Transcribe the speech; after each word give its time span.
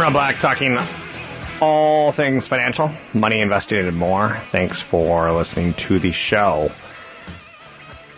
Rob 0.00 0.14
Black 0.14 0.40
talking 0.40 0.78
all 1.60 2.14
things 2.14 2.48
financial, 2.48 2.90
money 3.12 3.42
invested 3.42 3.84
and 3.84 3.94
more. 3.94 4.42
Thanks 4.50 4.80
for 4.80 5.30
listening 5.30 5.74
to 5.88 5.98
the 5.98 6.10
show. 6.10 6.70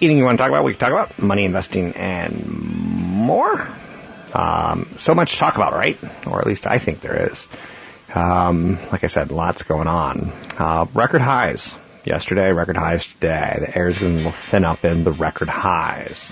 Anything 0.00 0.18
you 0.18 0.22
want 0.24 0.38
to 0.38 0.42
talk 0.44 0.50
about, 0.50 0.64
we 0.64 0.74
can 0.74 0.78
talk 0.78 0.92
about 0.92 1.18
money 1.18 1.44
investing 1.44 1.92
and 1.94 2.46
more. 2.46 3.66
Um, 4.32 4.94
so 4.96 5.12
much 5.12 5.32
to 5.32 5.38
talk 5.38 5.56
about, 5.56 5.72
right? 5.72 5.96
Or 6.24 6.40
at 6.40 6.46
least 6.46 6.66
I 6.66 6.78
think 6.78 7.00
there 7.00 7.32
is. 7.32 7.48
Um, 8.14 8.78
like 8.92 9.02
I 9.02 9.08
said, 9.08 9.32
lots 9.32 9.64
going 9.64 9.88
on. 9.88 10.30
Uh, 10.56 10.86
record 10.94 11.20
highs 11.22 11.72
yesterday, 12.04 12.52
record 12.52 12.76
highs 12.76 13.04
today. 13.14 13.56
The 13.58 13.76
air's 13.76 13.98
going 13.98 14.18
to 14.18 14.34
thin 14.52 14.64
up 14.64 14.84
in 14.84 15.02
the 15.02 15.12
record 15.12 15.48
highs. 15.48 16.30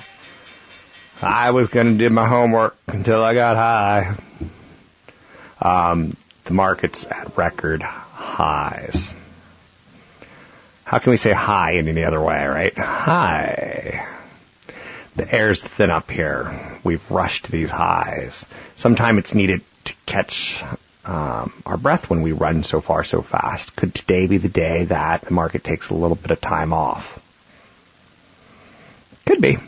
I 1.20 1.50
was 1.50 1.66
going 1.70 1.86
to 1.86 1.98
do 1.98 2.08
my 2.08 2.28
homework 2.28 2.76
until 2.86 3.20
I 3.24 3.34
got 3.34 3.56
high. 3.56 4.16
Um, 5.60 6.16
the 6.46 6.52
market's 6.52 7.04
at 7.04 7.36
record 7.36 7.82
highs. 7.82 9.10
How 10.84 10.98
can 10.98 11.10
we 11.10 11.16
say 11.16 11.32
high 11.32 11.72
in 11.72 11.86
any 11.86 12.02
other 12.02 12.20
way, 12.20 12.46
right? 12.46 12.76
High. 12.76 14.06
The 15.16 15.32
air's 15.32 15.62
thin 15.76 15.90
up 15.90 16.08
here. 16.08 16.78
We've 16.84 17.02
rushed 17.10 17.50
these 17.50 17.70
highs. 17.70 18.44
Sometimes 18.76 19.20
it's 19.20 19.34
needed 19.34 19.60
to 19.84 19.92
catch 20.06 20.62
um, 21.04 21.62
our 21.66 21.76
breath 21.76 22.08
when 22.08 22.22
we 22.22 22.32
run 22.32 22.64
so 22.64 22.80
far 22.80 23.04
so 23.04 23.22
fast. 23.22 23.74
Could 23.76 23.94
today 23.94 24.26
be 24.26 24.38
the 24.38 24.48
day 24.48 24.86
that 24.86 25.22
the 25.22 25.30
market 25.30 25.62
takes 25.62 25.90
a 25.90 25.94
little 25.94 26.16
bit 26.16 26.30
of 26.30 26.40
time 26.40 26.72
off? 26.72 27.04
Could 29.26 29.40
be. 29.40 29.58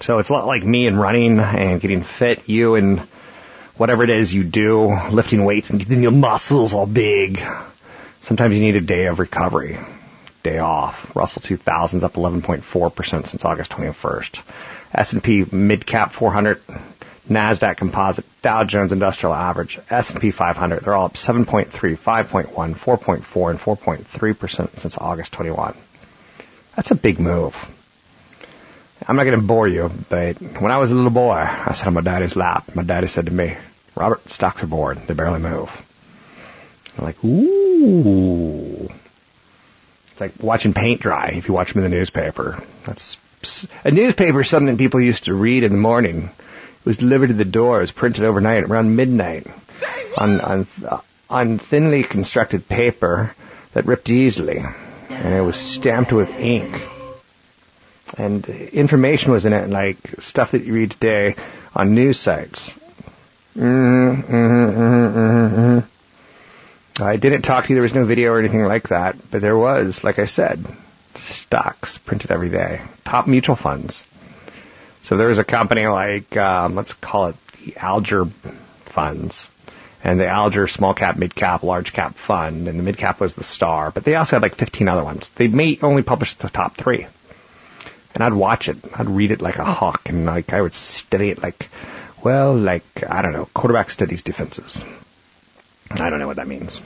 So 0.00 0.18
it's 0.18 0.30
a 0.30 0.32
lot 0.32 0.46
like 0.46 0.62
me 0.62 0.86
and 0.86 0.98
running 0.98 1.38
and 1.38 1.80
getting 1.80 2.04
fit. 2.18 2.48
You 2.48 2.74
and 2.74 3.06
whatever 3.76 4.04
it 4.04 4.10
is 4.10 4.32
you 4.32 4.44
do, 4.44 4.96
lifting 5.10 5.44
weights 5.44 5.70
and 5.70 5.78
getting 5.78 6.02
your 6.02 6.12
muscles 6.12 6.72
all 6.72 6.86
big. 6.86 7.38
Sometimes 8.22 8.54
you 8.54 8.60
need 8.60 8.76
a 8.76 8.80
day 8.80 9.06
of 9.06 9.18
recovery, 9.18 9.78
day 10.42 10.58
off. 10.58 11.14
Russell 11.14 11.42
2000's 11.42 12.02
up 12.02 12.14
11.4% 12.14 13.26
since 13.26 13.44
August 13.44 13.70
21st. 13.72 14.42
S&P 14.94 15.44
mid 15.50 15.86
cap 15.86 16.12
400, 16.12 16.60
Nasdaq 17.28 17.76
Composite, 17.78 18.24
Dow 18.42 18.64
Jones 18.64 18.92
Industrial 18.92 19.34
Average, 19.34 19.78
S&P 19.90 20.30
500. 20.30 20.84
They're 20.84 20.94
all 20.94 21.06
up 21.06 21.14
7.3, 21.14 21.70
5.1, 21.70 22.52
4.4, 22.52 23.50
and 23.50 23.58
4.3% 23.58 24.80
since 24.80 24.96
August 24.98 25.32
21. 25.32 25.76
That's 26.76 26.90
a 26.90 26.94
big 26.94 27.18
move. 27.18 27.54
I'm 29.06 29.16
not 29.16 29.24
going 29.24 29.38
to 29.38 29.46
bore 29.46 29.68
you, 29.68 29.90
but 30.08 30.40
when 30.40 30.70
I 30.70 30.78
was 30.78 30.90
a 30.90 30.94
little 30.94 31.10
boy, 31.10 31.32
I 31.32 31.74
sat 31.76 31.86
on 31.86 31.94
my 31.94 32.00
daddy's 32.00 32.36
lap. 32.36 32.70
My 32.74 32.82
daddy 32.82 33.06
said 33.06 33.26
to 33.26 33.30
me, 33.30 33.56
Robert, 33.94 34.20
stocks 34.28 34.62
are 34.62 34.66
bored. 34.66 34.98
They 35.06 35.14
barely 35.14 35.40
move. 35.40 35.68
I'm 36.96 37.04
like, 37.04 37.22
ooh. 37.22 38.88
It's 40.10 40.20
like 40.20 40.32
watching 40.40 40.72
paint 40.72 41.00
dry 41.00 41.32
if 41.34 41.48
you 41.48 41.54
watch 41.54 41.74
them 41.74 41.84
in 41.84 41.90
the 41.90 41.96
newspaper. 41.96 42.64
That's 42.86 43.16
a 43.84 43.90
newspaper 43.90 44.40
is 44.40 44.48
something 44.48 44.78
people 44.78 45.00
used 45.02 45.24
to 45.24 45.34
read 45.34 45.64
in 45.64 45.72
the 45.72 45.78
morning. 45.78 46.30
It 46.80 46.86
was 46.86 46.96
delivered 46.96 47.26
to 47.28 47.34
the 47.34 47.44
door. 47.44 47.78
It 47.78 47.82
was 47.82 47.92
printed 47.92 48.24
overnight 48.24 48.64
around 48.64 48.96
midnight 48.96 49.46
on 50.16 50.40
on 50.40 50.66
on 51.28 51.58
thinly 51.58 52.04
constructed 52.04 52.68
paper 52.68 53.34
that 53.74 53.84
ripped 53.84 54.08
easily, 54.08 54.58
and 55.10 55.34
it 55.34 55.42
was 55.42 55.56
stamped 55.56 56.12
with 56.12 56.30
ink 56.30 56.74
and 58.16 58.46
information 58.48 59.32
was 59.32 59.44
in 59.44 59.52
it, 59.52 59.68
like 59.68 59.96
stuff 60.18 60.52
that 60.52 60.64
you 60.64 60.74
read 60.74 60.90
today 60.92 61.34
on 61.74 61.94
news 61.94 62.18
sites. 62.18 62.72
Mm-hmm, 63.56 64.34
mm-hmm, 64.34 65.18
mm-hmm, 65.18 67.02
I 67.02 67.16
didn't 67.16 67.42
talk 67.42 67.64
to 67.64 67.70
you. 67.70 67.76
There 67.76 67.82
was 67.82 67.94
no 67.94 68.06
video 68.06 68.32
or 68.32 68.38
anything 68.40 68.62
like 68.62 68.88
that, 68.88 69.16
but 69.30 69.40
there 69.40 69.56
was, 69.56 70.02
like 70.02 70.18
I 70.18 70.26
said, 70.26 70.64
stocks 71.16 71.98
printed 71.98 72.30
every 72.30 72.50
day, 72.50 72.80
top 73.04 73.26
mutual 73.26 73.56
funds. 73.56 74.02
So 75.04 75.16
there 75.16 75.28
was 75.28 75.38
a 75.38 75.44
company 75.44 75.86
like 75.86 76.36
um, 76.36 76.74
let's 76.74 76.94
call 76.94 77.26
it 77.28 77.36
the 77.64 77.76
Alger 77.76 78.24
funds, 78.94 79.48
and 80.02 80.18
the 80.18 80.26
Alger 80.26 80.66
small 80.66 80.94
cap, 80.94 81.16
mid 81.16 81.34
cap, 81.34 81.62
large 81.62 81.92
cap 81.92 82.16
fund, 82.16 82.68
and 82.68 82.78
the 82.78 82.82
mid 82.82 82.96
cap 82.96 83.20
was 83.20 83.34
the 83.34 83.44
star, 83.44 83.90
but 83.90 84.04
they 84.04 84.14
also 84.14 84.36
had 84.36 84.42
like 84.42 84.56
15 84.56 84.88
other 84.88 85.04
ones. 85.04 85.30
They 85.36 85.48
may 85.48 85.78
only 85.82 86.02
publish 86.02 86.36
the 86.38 86.48
top 86.48 86.76
three 86.76 87.06
and 88.14 88.22
I'd 88.22 88.32
watch 88.32 88.68
it. 88.68 88.76
I'd 88.96 89.08
read 89.08 89.32
it 89.32 89.40
like 89.40 89.56
a 89.56 89.64
hawk, 89.64 90.02
and 90.06 90.24
like 90.24 90.52
I 90.52 90.62
would 90.62 90.74
study 90.74 91.30
it 91.30 91.42
like, 91.42 91.68
well, 92.24 92.56
like 92.56 92.84
I 93.06 93.22
don't 93.22 93.32
know, 93.32 93.48
quarterback 93.54 93.90
studies 93.90 94.22
defenses. 94.22 94.80
I 95.90 96.10
don't 96.10 96.18
know 96.18 96.26
what 96.26 96.36
that 96.36 96.48
means. 96.48 96.80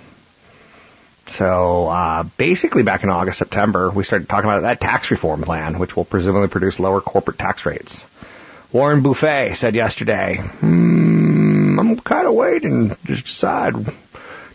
So 1.29 1.87
uh, 1.89 2.25
basically, 2.39 2.83
back 2.83 3.05
in 3.05 3.11
August, 3.11 3.39
September, 3.39 3.93
we 3.95 4.03
started 4.03 4.29
talking 4.29 4.49
about 4.49 4.63
that 4.63 4.81
tax 4.81 5.11
reform 5.11 5.43
plan, 5.43 5.79
which 5.79 5.95
will 5.95 6.07
presumably 6.07 6.49
produce 6.49 6.81
lower 6.81 7.03
corporate 7.03 7.39
tax 7.39 7.67
rates. 7.67 8.03
Warren 8.73 9.03
Buffett 9.03 9.57
said 9.57 9.75
yesterday, 9.75 10.37
hmm, 10.37 11.79
"I'm 11.79 12.01
kind 12.01 12.27
of 12.27 12.35
waiting 12.35 12.97
to 13.07 13.17
decide 13.17 13.75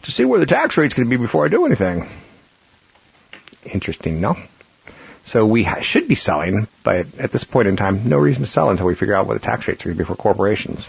to 0.03 0.11
see 0.11 0.25
where 0.25 0.39
the 0.39 0.45
tax 0.47 0.75
rate's 0.77 0.93
going 0.95 1.07
to 1.07 1.15
be 1.15 1.21
before 1.21 1.45
I 1.45 1.49
do 1.49 1.65
anything." 1.65 2.09
Interesting, 3.63 4.19
no? 4.19 4.35
So 5.25 5.45
we 5.45 5.63
ha- 5.63 5.81
should 5.81 6.07
be 6.07 6.15
selling, 6.15 6.67
but 6.83 7.07
at 7.17 7.31
this 7.31 7.43
point 7.43 7.67
in 7.67 7.77
time, 7.77 8.09
no 8.09 8.17
reason 8.17 8.43
to 8.43 8.47
sell 8.49 8.69
until 8.69 8.85
we 8.85 8.95
figure 8.95 9.15
out 9.15 9.25
what 9.25 9.35
the 9.35 9.45
tax 9.45 9.67
rates 9.67 9.81
are 9.83 9.85
going 9.85 9.97
to 9.97 10.03
be 10.03 10.07
for 10.07 10.15
corporations. 10.15 10.85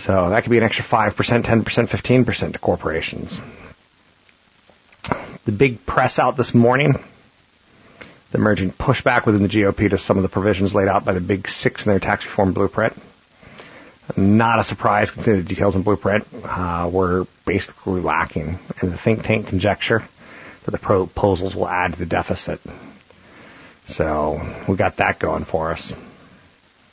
So 0.00 0.30
that 0.30 0.42
could 0.44 0.50
be 0.50 0.58
an 0.58 0.64
extra 0.64 0.84
5%, 0.84 1.14
10%, 1.14 1.64
15% 1.64 2.52
to 2.52 2.58
corporations. 2.58 3.36
The 5.46 5.52
big 5.52 5.84
press 5.86 6.18
out 6.18 6.36
this 6.36 6.54
morning, 6.54 6.94
the 8.30 8.38
emerging 8.38 8.72
pushback 8.72 9.24
within 9.24 9.42
the 9.42 9.48
GOP 9.48 9.88
to 9.90 9.98
some 9.98 10.18
of 10.18 10.22
the 10.22 10.28
provisions 10.28 10.74
laid 10.74 10.88
out 10.88 11.04
by 11.06 11.14
the 11.14 11.20
big 11.20 11.48
six 11.48 11.86
in 11.86 11.90
their 11.90 11.98
tax 11.98 12.26
reform 12.26 12.52
blueprint. 12.52 12.92
Not 14.16 14.58
a 14.58 14.64
surprise 14.64 15.10
considering 15.10 15.42
the 15.42 15.48
details 15.48 15.76
in 15.76 15.82
blueprint 15.82 16.26
uh, 16.44 16.90
were 16.92 17.26
basically 17.46 18.00
lacking. 18.00 18.58
And 18.80 18.92
the 18.92 18.98
think 18.98 19.22
tank 19.22 19.48
conjecture 19.48 20.02
the 20.72 20.78
proposals 20.78 21.54
will 21.54 21.68
add 21.68 21.92
to 21.92 21.98
the 21.98 22.06
deficit. 22.06 22.60
So 23.88 24.38
we 24.68 24.76
got 24.76 24.98
that 24.98 25.18
going 25.18 25.44
for 25.44 25.72
us. 25.72 25.92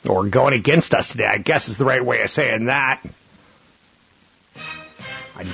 Or 0.08 0.28
going 0.28 0.54
against 0.54 0.94
us 0.94 1.08
today, 1.08 1.26
I 1.26 1.38
guess 1.38 1.68
is 1.68 1.78
the 1.78 1.84
right 1.84 2.04
way 2.04 2.22
of 2.22 2.30
saying 2.30 2.66
that. 2.66 3.02
I, 5.34 5.44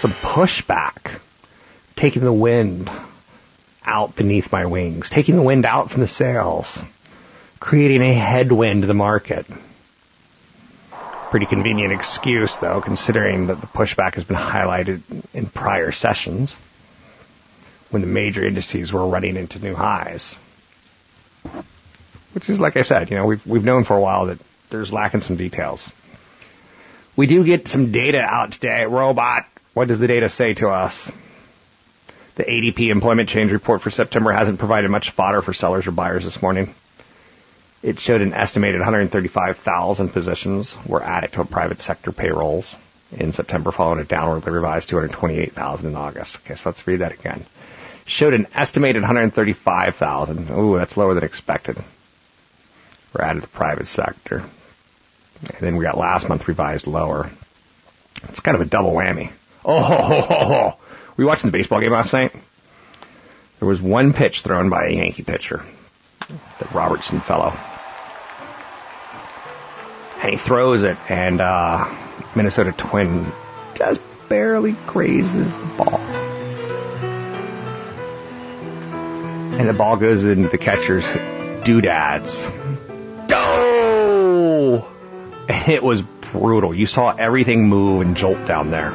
some 0.00 0.12
pushback, 0.12 1.20
taking 1.96 2.22
the 2.22 2.32
wind 2.32 2.90
out 3.84 4.14
beneath 4.16 4.52
my 4.52 4.66
wings, 4.66 5.10
taking 5.10 5.36
the 5.36 5.42
wind 5.42 5.64
out 5.64 5.90
from 5.90 6.00
the 6.00 6.08
sails, 6.08 6.78
creating 7.60 8.02
a 8.02 8.14
headwind 8.14 8.82
to 8.82 8.86
the 8.86 8.94
market. 8.94 9.46
Pretty 11.34 11.46
convenient 11.46 11.92
excuse, 11.92 12.56
though, 12.60 12.80
considering 12.80 13.48
that 13.48 13.60
the 13.60 13.66
pushback 13.66 14.14
has 14.14 14.22
been 14.22 14.36
highlighted 14.36 15.02
in 15.32 15.50
prior 15.50 15.90
sessions 15.90 16.54
when 17.90 18.02
the 18.02 18.06
major 18.06 18.46
indices 18.46 18.92
were 18.92 19.08
running 19.08 19.34
into 19.34 19.58
new 19.58 19.74
highs. 19.74 20.36
Which 22.34 22.48
is, 22.48 22.60
like 22.60 22.76
I 22.76 22.82
said, 22.82 23.10
you 23.10 23.16
know, 23.16 23.26
we've, 23.26 23.44
we've 23.44 23.64
known 23.64 23.82
for 23.82 23.96
a 23.96 24.00
while 24.00 24.26
that 24.26 24.38
there's 24.70 24.92
lacking 24.92 25.22
some 25.22 25.36
details. 25.36 25.90
We 27.16 27.26
do 27.26 27.44
get 27.44 27.66
some 27.66 27.90
data 27.90 28.20
out 28.20 28.52
today. 28.52 28.84
Robot, 28.84 29.46
what 29.72 29.88
does 29.88 29.98
the 29.98 30.06
data 30.06 30.30
say 30.30 30.54
to 30.54 30.68
us? 30.68 31.10
The 32.36 32.44
ADP 32.44 32.92
employment 32.92 33.28
change 33.28 33.50
report 33.50 33.82
for 33.82 33.90
September 33.90 34.30
hasn't 34.30 34.60
provided 34.60 34.88
much 34.88 35.10
fodder 35.10 35.42
for 35.42 35.52
sellers 35.52 35.88
or 35.88 35.90
buyers 35.90 36.22
this 36.22 36.40
morning. 36.40 36.76
It 37.84 38.00
showed 38.00 38.22
an 38.22 38.32
estimated 38.32 38.80
135,000 38.80 40.08
positions 40.08 40.74
were 40.88 41.02
added 41.02 41.32
to 41.34 41.44
private 41.44 41.82
sector 41.82 42.12
payrolls 42.12 42.74
in 43.12 43.34
September, 43.34 43.72
following 43.72 44.00
a 44.00 44.04
downwardly 44.04 44.54
revised 44.54 44.88
228,000 44.88 45.84
in 45.84 45.94
August. 45.94 46.38
Okay, 46.42 46.54
so 46.54 46.70
let's 46.70 46.86
read 46.86 47.02
that 47.02 47.12
again. 47.12 47.44
Showed 48.06 48.32
an 48.32 48.46
estimated 48.54 49.02
135,000. 49.02 50.50
Ooh, 50.50 50.78
that's 50.78 50.96
lower 50.96 51.12
than 51.12 51.24
expected. 51.24 51.76
Were 53.12 53.22
added 53.22 53.42
to 53.42 53.48
private 53.48 53.86
sector. 53.86 54.48
And 55.42 55.60
then 55.60 55.76
we 55.76 55.84
got 55.84 55.98
last 55.98 56.26
month 56.26 56.48
revised 56.48 56.86
lower. 56.86 57.30
It's 58.30 58.40
kind 58.40 58.54
of 58.54 58.62
a 58.62 58.70
double 58.70 58.94
whammy. 58.94 59.30
Oh, 59.62 59.82
ho, 59.82 59.94
ho, 59.94 60.20
ho, 60.22 60.46
ho. 60.46 60.72
were 61.18 61.24
you 61.24 61.28
watching 61.28 61.50
the 61.50 61.58
baseball 61.58 61.82
game 61.82 61.92
last 61.92 62.14
night? 62.14 62.32
There 63.58 63.68
was 63.68 63.82
one 63.82 64.14
pitch 64.14 64.40
thrown 64.42 64.70
by 64.70 64.86
a 64.86 64.92
Yankee 64.92 65.22
pitcher, 65.22 65.62
the 66.58 66.68
Robertson 66.74 67.20
fellow. 67.20 67.52
And 70.24 70.32
he 70.32 70.38
throws 70.38 70.82
it, 70.84 70.96
and 71.10 71.38
uh, 71.38 71.84
Minnesota 72.34 72.72
Twin 72.72 73.30
just 73.74 74.00
barely 74.26 74.74
grazes 74.86 75.52
the 75.52 75.74
ball. 75.76 75.98
And 79.58 79.68
the 79.68 79.74
ball 79.74 79.98
goes 79.98 80.24
into 80.24 80.48
the 80.48 80.56
catcher's 80.56 81.04
doodads. 81.66 82.40
Go! 83.28 84.88
And 85.46 85.68
it 85.70 85.82
was 85.82 86.00
brutal. 86.32 86.74
You 86.74 86.86
saw 86.86 87.14
everything 87.14 87.68
move 87.68 88.00
and 88.00 88.16
jolt 88.16 88.48
down 88.48 88.68
there. 88.68 88.94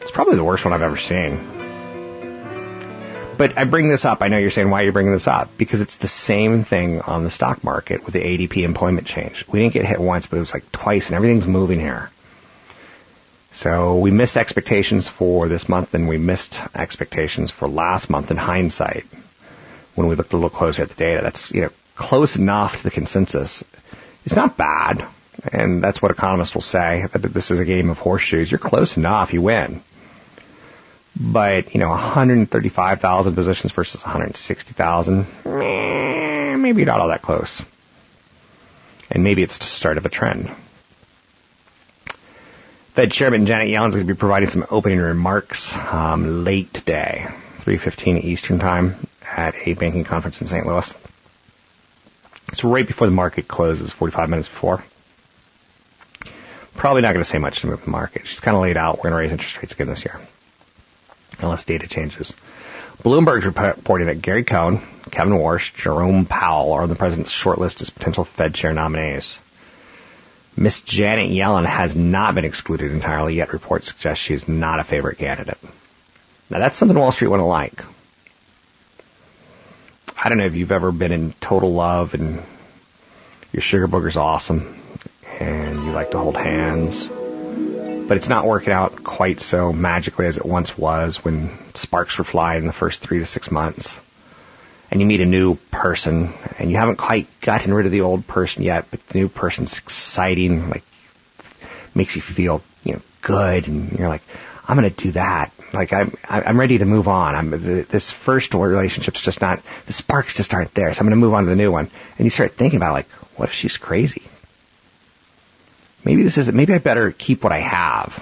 It's 0.00 0.10
probably 0.10 0.36
the 0.36 0.44
worst 0.44 0.64
one 0.64 0.72
I've 0.72 0.80
ever 0.80 0.96
seen. 0.96 1.51
But 3.36 3.56
I 3.56 3.64
bring 3.64 3.88
this 3.88 4.04
up. 4.04 4.20
I 4.20 4.28
know 4.28 4.38
you're 4.38 4.50
saying, 4.50 4.70
why 4.70 4.82
are 4.82 4.86
you 4.86 4.92
bringing 4.92 5.12
this 5.12 5.26
up? 5.26 5.48
Because 5.58 5.80
it's 5.80 5.96
the 5.96 6.08
same 6.08 6.64
thing 6.64 7.00
on 7.00 7.24
the 7.24 7.30
stock 7.30 7.64
market 7.64 8.04
with 8.04 8.14
the 8.14 8.20
ADP 8.20 8.58
employment 8.58 9.06
change. 9.06 9.44
We 9.52 9.60
didn't 9.60 9.74
get 9.74 9.86
hit 9.86 10.00
once, 10.00 10.26
but 10.26 10.36
it 10.36 10.40
was 10.40 10.52
like 10.52 10.70
twice, 10.72 11.06
and 11.06 11.14
everything's 11.14 11.46
moving 11.46 11.80
here. 11.80 12.10
So 13.54 13.98
we 13.98 14.10
missed 14.10 14.36
expectations 14.36 15.10
for 15.18 15.48
this 15.48 15.68
month, 15.68 15.94
and 15.94 16.08
we 16.08 16.18
missed 16.18 16.56
expectations 16.74 17.50
for 17.50 17.68
last 17.68 18.08
month 18.08 18.30
in 18.30 18.36
hindsight 18.36 19.04
when 19.94 20.08
we 20.08 20.14
looked 20.14 20.32
a 20.32 20.36
little 20.36 20.50
closer 20.50 20.82
at 20.82 20.88
the 20.88 20.94
data. 20.94 21.20
That's 21.22 21.50
you 21.52 21.62
know 21.62 21.70
close 21.96 22.36
enough 22.36 22.78
to 22.78 22.82
the 22.82 22.90
consensus. 22.90 23.62
It's 24.24 24.34
not 24.36 24.56
bad, 24.56 25.06
and 25.52 25.82
that's 25.82 26.00
what 26.00 26.10
economists 26.10 26.54
will 26.54 26.62
say 26.62 27.04
that 27.12 27.34
this 27.34 27.50
is 27.50 27.58
a 27.58 27.64
game 27.64 27.90
of 27.90 27.98
horseshoes. 27.98 28.50
You're 28.50 28.60
close 28.60 28.96
enough, 28.96 29.32
you 29.32 29.42
win. 29.42 29.82
But 31.18 31.74
you 31.74 31.80
know, 31.80 31.90
135,000 31.90 33.34
positions 33.34 33.72
versus 33.72 34.00
160,000, 34.02 35.26
maybe 36.62 36.84
not 36.84 37.00
all 37.00 37.08
that 37.08 37.22
close. 37.22 37.62
And 39.10 39.22
maybe 39.22 39.42
it's 39.42 39.58
the 39.58 39.64
start 39.66 39.98
of 39.98 40.06
a 40.06 40.08
trend. 40.08 40.50
Fed 42.94 43.10
Chairman 43.10 43.46
Janet 43.46 43.68
Yellen 43.68 43.88
is 43.88 43.94
going 43.94 44.06
to 44.06 44.14
be 44.14 44.18
providing 44.18 44.50
some 44.50 44.66
opening 44.70 44.98
remarks 44.98 45.70
um, 45.72 46.44
late 46.44 46.72
today, 46.74 47.24
3:15 47.60 48.22
Eastern 48.22 48.58
Time, 48.58 49.06
at 49.24 49.54
a 49.66 49.74
banking 49.74 50.04
conference 50.04 50.40
in 50.42 50.46
St. 50.46 50.66
Louis. 50.66 50.92
It's 52.48 52.62
right 52.62 52.86
before 52.86 53.06
the 53.06 53.12
market 53.12 53.48
closes, 53.48 53.92
45 53.94 54.28
minutes 54.28 54.48
before. 54.48 54.84
Probably 56.76 57.00
not 57.00 57.12
going 57.14 57.24
to 57.24 57.30
say 57.30 57.38
much 57.38 57.62
to 57.62 57.66
move 57.66 57.80
the 57.82 57.90
market. 57.90 58.22
She's 58.26 58.40
kind 58.40 58.54
of 58.56 58.62
laid 58.62 58.76
out 58.76 58.98
we're 58.98 59.10
going 59.10 59.12
to 59.12 59.18
raise 59.18 59.32
interest 59.32 59.56
rates 59.56 59.72
again 59.72 59.88
this 59.88 60.04
year, 60.04 60.20
unless 61.38 61.64
data 61.64 61.86
changes. 61.88 62.32
Bloomberg's 63.02 63.44
reporting 63.44 64.06
that 64.06 64.22
Gary 64.22 64.44
Cohn, 64.44 64.86
Kevin 65.10 65.34
Warsh, 65.34 65.74
Jerome 65.74 66.26
Powell 66.26 66.72
are 66.72 66.82
on 66.82 66.88
the 66.88 66.94
president's 66.94 67.32
short 67.32 67.58
list 67.58 67.80
as 67.80 67.90
potential 67.90 68.24
Fed 68.36 68.54
chair 68.54 68.72
nominees. 68.72 69.38
Miss 70.56 70.80
Janet 70.82 71.30
Yellen 71.30 71.66
has 71.66 71.96
not 71.96 72.34
been 72.34 72.44
excluded 72.44 72.92
entirely, 72.92 73.34
yet 73.34 73.52
reports 73.52 73.88
suggest 73.88 74.20
she 74.20 74.34
is 74.34 74.46
not 74.46 74.80
a 74.80 74.84
favorite 74.84 75.18
candidate. 75.18 75.58
Now 76.50 76.58
that's 76.58 76.78
something 76.78 76.96
Wall 76.96 77.12
Street 77.12 77.28
wouldn't 77.28 77.48
like. 77.48 77.80
I 80.16 80.28
don't 80.28 80.38
know 80.38 80.46
if 80.46 80.54
you've 80.54 80.70
ever 80.70 80.92
been 80.92 81.10
in 81.10 81.34
total 81.40 81.72
love 81.72 82.14
and 82.14 82.42
your 83.50 83.62
sugar 83.62 83.88
booger's 83.88 84.16
awesome 84.16 84.80
and 85.40 85.82
you 85.82 85.90
like 85.90 86.10
to 86.10 86.18
hold 86.18 86.36
hands, 86.36 87.08
but 88.12 88.18
it's 88.18 88.28
not 88.28 88.46
working 88.46 88.74
out 88.74 89.02
quite 89.02 89.40
so 89.40 89.72
magically 89.72 90.26
as 90.26 90.36
it 90.36 90.44
once 90.44 90.76
was 90.76 91.18
when 91.22 91.58
sparks 91.72 92.18
were 92.18 92.24
flying 92.24 92.60
in 92.60 92.66
the 92.66 92.72
first 92.74 93.00
three 93.00 93.20
to 93.20 93.24
six 93.24 93.50
months. 93.50 93.88
And 94.90 95.00
you 95.00 95.06
meet 95.06 95.22
a 95.22 95.24
new 95.24 95.56
person 95.70 96.34
and 96.58 96.70
you 96.70 96.76
haven't 96.76 96.98
quite 96.98 97.26
gotten 97.40 97.72
rid 97.72 97.86
of 97.86 97.92
the 97.92 98.02
old 98.02 98.26
person 98.26 98.64
yet, 98.64 98.84
but 98.90 99.00
the 99.10 99.18
new 99.18 99.30
person's 99.30 99.78
exciting, 99.78 100.68
like 100.68 100.82
makes 101.94 102.14
you 102.14 102.20
feel, 102.20 102.60
you 102.82 102.92
know, 102.92 103.02
good 103.22 103.66
and 103.66 103.92
you're 103.92 104.10
like, 104.10 104.20
I'm 104.68 104.76
going 104.76 104.92
to 104.92 105.04
do 105.04 105.12
that. 105.12 105.50
Like 105.72 105.94
I'm, 105.94 106.14
I'm 106.28 106.60
ready 106.60 106.76
to 106.76 106.84
move 106.84 107.08
on. 107.08 107.34
I'm 107.34 107.86
this 107.90 108.12
first 108.26 108.52
relationship's 108.52 109.22
just 109.22 109.40
not 109.40 109.62
the 109.86 109.94
sparks 109.94 110.36
just 110.36 110.52
aren't 110.52 110.74
there. 110.74 110.92
So 110.92 111.00
I'm 111.00 111.06
going 111.06 111.18
to 111.18 111.24
move 111.24 111.32
on 111.32 111.44
to 111.44 111.48
the 111.48 111.56
new 111.56 111.72
one. 111.72 111.90
And 112.18 112.26
you 112.26 112.30
start 112.30 112.56
thinking 112.58 112.76
about 112.76 112.92
like, 112.92 113.06
what 113.38 113.48
if 113.48 113.54
she's 113.54 113.78
crazy? 113.78 114.20
Maybe 116.04 116.22
this 116.22 116.38
is 116.38 116.50
maybe 116.52 116.72
I 116.72 116.78
better 116.78 117.12
keep 117.12 117.42
what 117.44 117.52
I 117.52 117.60
have. 117.60 118.12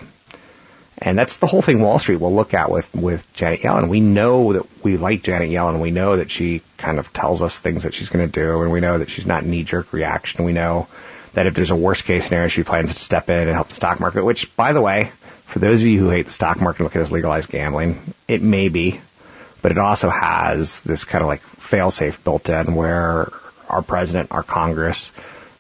And 1.02 1.16
that's 1.16 1.38
the 1.38 1.46
whole 1.46 1.62
thing 1.62 1.80
Wall 1.80 1.99
Street 1.99 2.20
will 2.20 2.34
look 2.34 2.52
at 2.52 2.70
with, 2.70 2.84
with 2.94 3.22
Janet 3.34 3.60
Yellen. 3.60 3.88
We 3.88 4.00
know 4.00 4.52
that 4.52 4.66
we 4.84 4.99
like 4.99 5.22
Janet 5.22 5.49
Yellen. 5.49 5.80
We 5.80 5.90
know 5.90 6.18
that 6.18 6.30
she 6.30 6.62
kind 6.76 6.99
of 6.99 7.06
tells 7.14 7.40
us 7.40 7.58
things 7.58 7.84
that 7.84 7.94
she's 7.94 8.10
going 8.10 8.30
to 8.30 8.32
do, 8.32 8.60
and 8.60 8.70
we 8.70 8.80
know 8.80 8.99
that 8.99 9.08
she's 9.08 9.25
not 9.25 9.46
knee 9.46 9.64
jerk 9.64 9.94
reaction. 9.94 10.44
We 10.44 10.52
know 10.52 10.88
that 11.34 11.46
if 11.46 11.54
there's 11.54 11.70
a 11.70 11.76
worst 11.76 12.04
case 12.04 12.25
scenario, 12.25 12.49
she 12.49 12.64
plans 12.64 12.92
to 12.92 12.99
step 12.99 13.30
in 13.30 13.49
and 13.49 13.50
help 13.50 13.68
the 13.68 13.76
stock 13.76 13.99
market, 13.99 14.25
which, 14.25 14.46
by 14.58 14.75
the 14.75 14.82
way, 14.82 15.10
for 15.50 15.58
those 15.58 15.80
of 15.80 15.87
you 15.87 15.99
who 15.99 16.10
hate 16.10 16.26
the 16.26 16.32
stock 16.32 16.60
market 16.60 16.82
look 16.82 16.94
at 16.96 17.00
it 17.00 17.04
as 17.04 17.10
legalized 17.10 17.49
gambling, 17.49 18.14
it 18.28 18.42
may 18.42 18.68
be, 18.68 19.00
but 19.62 19.72
it 19.72 19.78
also 19.78 20.10
has 20.10 20.80
this 20.84 21.04
kind 21.04 21.22
of 21.22 21.28
like 21.28 21.40
fail-safe 21.70 22.22
built 22.25 22.50
in 22.50 22.75
where 22.75 23.28
our 23.68 23.82
president, 23.82 24.32
our 24.32 24.42
Congress, 24.42 25.10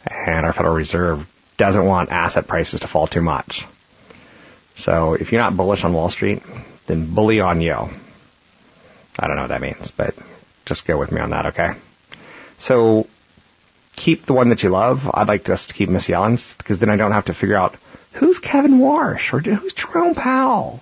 and 0.04 0.44
our 0.44 0.52
Federal 0.52 0.74
Reserve 0.74 1.26
doesn't 1.60 1.84
want 1.84 2.08
asset 2.08 2.48
prices 2.48 2.80
to 2.80 2.88
fall 2.88 3.06
too 3.06 3.20
much. 3.20 3.66
So 4.76 5.12
if 5.12 5.30
you're 5.30 5.42
not 5.42 5.58
bullish 5.58 5.84
on 5.84 5.92
Wall 5.92 6.08
Street, 6.08 6.42
then 6.88 7.14
bully 7.14 7.40
on 7.40 7.60
you. 7.60 7.74
I 7.74 9.26
don't 9.26 9.36
know 9.36 9.42
what 9.42 9.48
that 9.48 9.60
means, 9.60 9.92
but 9.94 10.14
just 10.64 10.86
go 10.86 10.98
with 10.98 11.12
me 11.12 11.20
on 11.20 11.30
that, 11.30 11.46
okay? 11.46 11.72
So 12.58 13.06
keep 13.94 14.24
the 14.24 14.32
one 14.32 14.48
that 14.48 14.62
you 14.62 14.70
love. 14.70 15.00
I'd 15.12 15.28
like 15.28 15.46
us 15.50 15.66
to 15.66 15.74
keep 15.74 15.90
Miss 15.90 16.08
Yellen's 16.08 16.54
because 16.56 16.80
then 16.80 16.88
I 16.88 16.96
don't 16.96 17.12
have 17.12 17.26
to 17.26 17.34
figure 17.34 17.58
out 17.58 17.76
who's 18.14 18.38
Kevin 18.38 18.78
Warsh 18.78 19.34
or 19.34 19.40
who's 19.40 19.74
Jerome 19.74 20.14
Powell. 20.14 20.80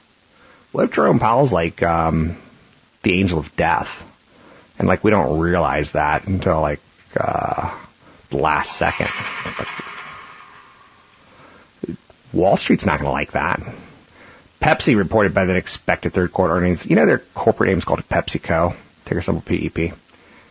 What 0.70 0.84
if 0.84 0.92
Jerome 0.92 1.18
Powell's 1.18 1.50
like 1.50 1.82
um, 1.82 2.40
the 3.02 3.18
angel 3.18 3.40
of 3.40 3.46
death, 3.56 3.88
and 4.78 4.86
like 4.86 5.02
we 5.02 5.10
don't 5.10 5.40
realize 5.40 5.92
that 5.94 6.28
until 6.28 6.60
like 6.60 6.80
uh, 7.16 7.84
the 8.30 8.36
last 8.36 8.78
second. 8.78 9.08
Wall 12.32 12.56
Street's 12.56 12.84
not 12.84 13.00
going 13.00 13.08
to 13.08 13.12
like 13.12 13.32
that. 13.32 13.60
Pepsi 14.62 14.96
reported 14.96 15.34
better 15.34 15.46
than 15.46 15.56
expected 15.56 16.12
third 16.12 16.32
quarter 16.32 16.54
earnings. 16.54 16.84
You 16.84 16.96
know 16.96 17.06
their 17.06 17.22
corporate 17.34 17.68
name 17.68 17.78
is 17.78 17.84
called 17.84 18.02
PepsiCo, 18.10 18.76
ticker 19.06 19.22
symbol 19.22 19.42
PEP. 19.42 19.94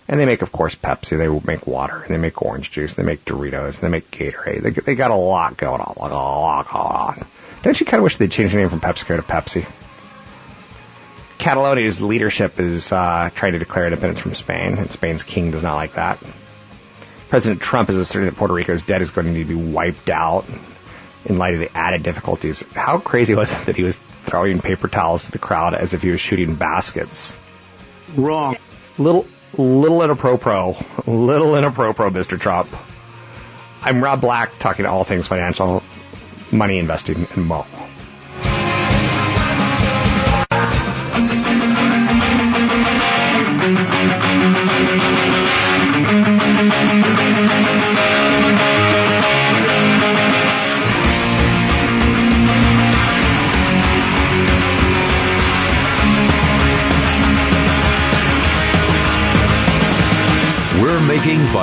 And 0.07 0.19
they 0.19 0.25
make, 0.25 0.41
of 0.41 0.53
course, 0.53 0.75
Pepsi. 0.81 1.17
They 1.17 1.27
make 1.45 1.67
water. 1.67 2.05
They 2.07 2.15
make 2.15 2.41
orange 2.41 2.71
juice. 2.71 2.95
They 2.95 3.03
make 3.03 3.25
Doritos. 3.25 3.81
They 3.81 3.89
make 3.89 4.09
Gatorade. 4.09 4.63
They, 4.63 4.71
they 4.85 4.95
got 4.95 5.11
a 5.11 5.15
lot 5.15 5.57
going 5.57 5.81
on. 5.81 6.11
A 6.11 6.15
lot 6.15 6.65
going 6.71 7.25
on. 7.25 7.27
Don't 7.63 7.77
you 7.77 7.85
kind 7.85 7.97
of 7.97 8.03
wish 8.03 8.17
they'd 8.17 8.31
change 8.31 8.51
the 8.51 8.57
name 8.57 8.69
from 8.69 8.79
PepsiCo 8.79 9.17
to 9.17 9.21
Pepsi? 9.23 9.69
Catalonia's 11.37 11.99
leadership 11.99 12.53
is 12.57 12.89
uh, 12.91 13.29
trying 13.35 13.53
to 13.53 13.59
declare 13.59 13.85
independence 13.85 14.21
from 14.21 14.33
Spain, 14.33 14.77
and 14.77 14.89
Spain's 14.91 15.23
king 15.23 15.51
does 15.51 15.61
not 15.61 15.75
like 15.75 15.95
that. 15.95 16.23
President 17.29 17.61
Trump 17.61 17.89
is 17.89 17.97
asserting 17.97 18.29
that 18.29 18.37
Puerto 18.37 18.53
Rico's 18.53 18.83
debt 18.83 19.01
is 19.01 19.11
going 19.11 19.33
to 19.33 19.45
be 19.45 19.73
wiped 19.73 20.09
out 20.09 20.45
in 21.27 21.37
light 21.37 21.53
of 21.53 21.59
the 21.59 21.77
added 21.77 22.03
difficulties. 22.03 22.63
How 22.73 22.99
crazy 22.99 23.35
was 23.35 23.51
it 23.51 23.65
that 23.65 23.75
he 23.75 23.83
was 23.83 23.97
throwing 24.27 24.59
paper 24.61 24.87
towels 24.87 25.25
to 25.25 25.31
the 25.31 25.39
crowd 25.39 25.73
as 25.73 25.93
if 25.93 26.01
he 26.01 26.09
was 26.09 26.19
shooting 26.19 26.55
baskets? 26.55 27.33
Wrong. 28.17 28.57
Little, 28.97 29.27
little 29.57 30.01
inappropriate, 30.03 30.75
little 31.05 31.55
inappropriate, 31.57 32.13
Mr. 32.13 32.39
Trump. 32.39 32.69
I'm 33.81 34.03
Rob 34.03 34.21
Black, 34.21 34.49
talking 34.59 34.83
to 34.83 34.89
all 34.89 35.03
things 35.03 35.27
financial, 35.27 35.83
money 36.51 36.79
investing, 36.79 37.27
and 37.35 37.45
more. 37.45 37.65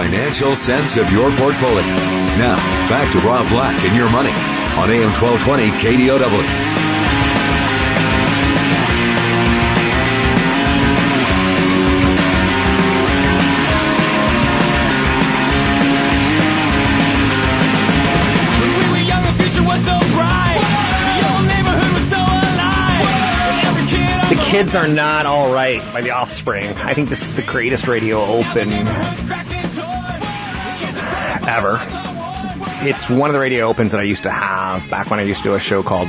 Financial 0.04 0.54
sense 0.54 0.98
of 0.98 1.08
your 1.08 1.30
portfolio. 1.38 1.80
Now, 2.36 2.56
back 2.90 3.10
to 3.12 3.18
Rob 3.26 3.48
Black 3.48 3.82
and 3.86 3.96
your 3.96 4.10
money 4.10 4.28
on 4.76 4.90
AM 4.90 5.08
1220 5.16 5.70
KDOW. 5.80 6.84
The 24.28 24.50
kids 24.50 24.74
are 24.74 24.86
not 24.86 25.24
all 25.24 25.52
right 25.52 25.80
by 25.94 26.02
the 26.02 26.10
Offspring. 26.10 26.66
I 26.76 26.92
think 26.92 27.08
this 27.08 27.22
is 27.22 27.34
the 27.34 27.42
greatest 27.42 27.88
radio 27.88 28.22
open 28.22 29.53
ever. 31.46 31.76
It's 32.86 33.08
one 33.08 33.30
of 33.30 33.34
the 33.34 33.40
radio 33.40 33.66
opens 33.66 33.92
that 33.92 34.00
I 34.00 34.04
used 34.04 34.24
to 34.24 34.30
have 34.30 34.88
back 34.90 35.10
when 35.10 35.20
I 35.20 35.22
used 35.22 35.42
to 35.42 35.50
do 35.50 35.54
a 35.54 35.60
show 35.60 35.82
called 35.82 36.08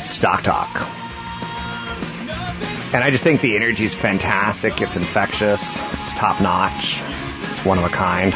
Stock 0.00 0.42
Talk. 0.42 0.68
And 2.94 3.04
I 3.04 3.10
just 3.10 3.22
think 3.22 3.40
the 3.42 3.56
energy 3.56 3.84
is 3.84 3.94
fantastic. 3.94 4.80
It's 4.80 4.96
infectious. 4.96 5.62
It's 5.62 6.12
top 6.14 6.40
notch. 6.40 7.00
It's 7.52 7.64
one 7.64 7.78
of 7.78 7.84
a 7.84 7.90
kind. 7.90 8.32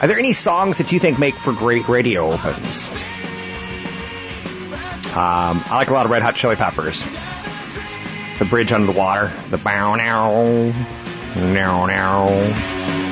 Are 0.00 0.08
there 0.08 0.18
any 0.18 0.32
songs 0.32 0.78
that 0.78 0.92
you 0.92 1.00
think 1.00 1.18
make 1.18 1.34
for 1.36 1.52
great 1.52 1.88
radio 1.88 2.32
opens? 2.32 2.88
Um, 5.08 5.62
I 5.66 5.76
like 5.76 5.88
a 5.88 5.92
lot 5.92 6.06
of 6.06 6.12
Red 6.12 6.22
Hot 6.22 6.36
Chili 6.36 6.56
Peppers. 6.56 7.00
The 8.38 8.46
Bridge 8.48 8.72
Under 8.72 8.92
the 8.92 8.98
Water. 8.98 9.32
The 9.50 9.58
bow 9.58 9.96
now. 9.96 10.70
Now 11.34 11.86
now. 11.86 13.07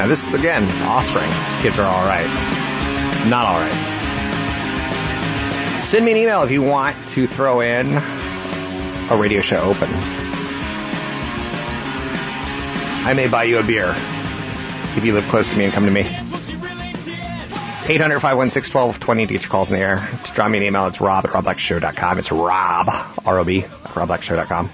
Now 0.00 0.06
this 0.06 0.26
is 0.26 0.32
again, 0.32 0.64
Offspring. 0.80 1.28
Kids 1.60 1.78
are 1.78 1.84
all 1.84 2.06
right. 2.06 2.24
Not 3.28 3.44
all 3.44 3.60
right. 3.60 3.68
Send 5.84 6.06
me 6.06 6.12
an 6.12 6.16
email 6.16 6.42
if 6.42 6.50
you 6.50 6.62
want 6.62 6.96
to 7.12 7.26
throw 7.26 7.60
in 7.60 7.92
a 7.92 9.18
radio 9.20 9.42
show 9.42 9.58
open. 9.58 9.90
I 13.04 13.12
may 13.14 13.28
buy 13.28 13.44
you 13.44 13.58
a 13.58 13.62
beer 13.62 13.92
if 14.96 15.04
you 15.04 15.12
live 15.12 15.28
close 15.28 15.50
to 15.50 15.54
me 15.54 15.64
and 15.64 15.72
come 15.74 15.84
to 15.84 15.90
me. 15.90 16.00
800 16.00 18.20
516 18.20 18.72
1220 18.72 19.26
to 19.26 19.32
get 19.34 19.42
your 19.42 19.50
calls 19.50 19.68
in 19.68 19.74
the 19.74 19.82
air. 19.82 20.08
Just 20.22 20.32
drop 20.32 20.50
me 20.50 20.56
an 20.56 20.64
email. 20.64 20.86
It's 20.86 21.02
rob 21.02 21.26
at 21.26 21.32
robblackshow.com. 21.32 22.18
It's 22.18 22.32
rob, 22.32 22.88
R-O-B, 23.26 23.64
at 23.64 23.90
robblackshow.com. 23.90 24.70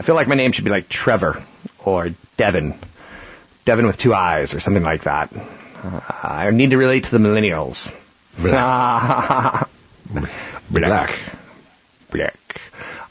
I 0.00 0.02
feel 0.02 0.16
like 0.16 0.26
my 0.26 0.34
name 0.34 0.50
should 0.50 0.64
be 0.64 0.72
like 0.72 0.88
Trevor 0.88 1.44
or 1.84 2.08
Devin. 2.36 2.76
Devin 3.66 3.86
with 3.86 3.98
two 3.98 4.14
eyes 4.14 4.54
or 4.54 4.60
something 4.60 4.82
like 4.82 5.04
that. 5.04 5.30
Uh, 5.32 6.00
I 6.22 6.50
need 6.52 6.70
to 6.70 6.76
relate 6.76 7.04
to 7.04 7.10
the 7.10 7.18
millennials. 7.18 7.86
Black. 8.40 9.68
Black. 10.70 11.10
Black. 12.10 12.38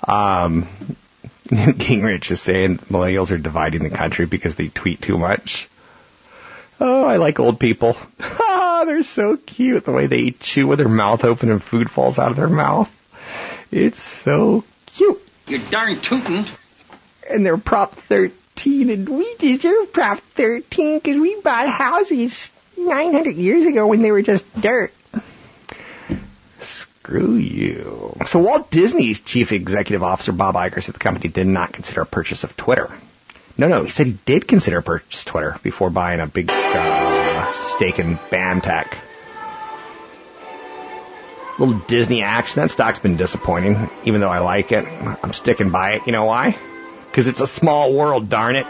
Um, 0.08 0.98
Gingrich 1.46 2.32
is 2.32 2.42
saying 2.42 2.80
millennials 2.90 3.32
are 3.32 3.38
dividing 3.38 3.84
the 3.84 3.96
country 3.96 4.26
because 4.26 4.56
they 4.56 4.70
tweet 4.70 5.02
too 5.02 5.18
much. 5.18 5.68
Oh, 6.80 7.04
I 7.04 7.18
like 7.18 7.40
old 7.40 7.60
people. 7.60 7.96
They're 8.18 9.04
so 9.04 9.38
cute 9.38 9.86
the 9.86 9.92
way 9.92 10.08
they 10.08 10.32
chew 10.40 10.68
with 10.68 10.80
their 10.80 10.90
mouth 10.90 11.24
open 11.24 11.50
and 11.50 11.64
food 11.64 11.90
falls 11.90 12.20
out 12.20 12.32
of 12.32 12.38
their 12.38 12.50
mouth. 12.50 12.88
It's 13.72 14.02
so 14.24 14.64
cute. 14.86 15.18
You're 15.48 15.70
darn 15.70 16.02
tootin'. 16.02 16.48
And 17.30 17.46
they're 17.46 17.58
Prop 17.58 17.96
13, 18.08 18.36
and 18.64 19.10
we 19.10 19.36
deserve 19.38 19.92
Prop 19.94 20.22
13 20.36 21.00
because 21.00 21.20
we 21.20 21.40
bought 21.42 21.68
houses 21.70 22.50
900 22.78 23.36
years 23.36 23.68
ago 23.68 23.88
when 23.88 24.02
they 24.02 24.12
were 24.12 24.22
just 24.22 24.44
dirt. 24.60 24.92
Screw 26.62 27.36
you. 27.36 28.16
So 28.28 28.40
Walt 28.40 28.72
Disney's 28.72 29.20
chief 29.20 29.52
executive 29.52 30.02
officer, 30.02 30.32
Bob 30.32 30.56
Iger, 30.56 30.82
said 30.82 30.96
the 30.96 31.00
company 31.00 31.30
did 31.30 31.48
not 31.48 31.74
consider 31.74 32.02
a 32.02 32.06
purchase 32.06 32.44
of 32.44 32.56
Twitter. 32.58 32.90
No, 33.58 33.68
no, 33.68 33.84
he 33.84 33.92
said 33.92 34.08
he 34.08 34.20
did 34.26 34.48
consider 34.48 34.82
purchase 34.82 35.24
Twitter 35.24 35.58
before 35.64 35.90
buying 35.90 36.20
a 36.20 36.28
big 36.28 36.48
uh, 36.50 37.76
stake 37.76 38.00
in 38.00 38.18
BAMTech. 38.18 39.00
Little 41.58 41.82
Disney 41.88 42.22
action. 42.22 42.62
That 42.62 42.72
stock's 42.72 43.00
been 43.00 43.16
disappointing, 43.16 43.90
even 44.04 44.20
though 44.20 44.30
I 44.30 44.40
like 44.40 44.74
it. 44.74 44.84
I'm 44.84 45.32
sticking 45.32 45.72
by 45.72 45.94
it. 45.94 46.02
You 46.06 46.12
know 46.12 46.26
why? 46.26 46.58
Because 47.16 47.28
it's 47.30 47.40
a 47.40 47.48
small 47.48 47.96
world, 47.98 48.30
darn 48.30 48.58
it. 48.58 48.66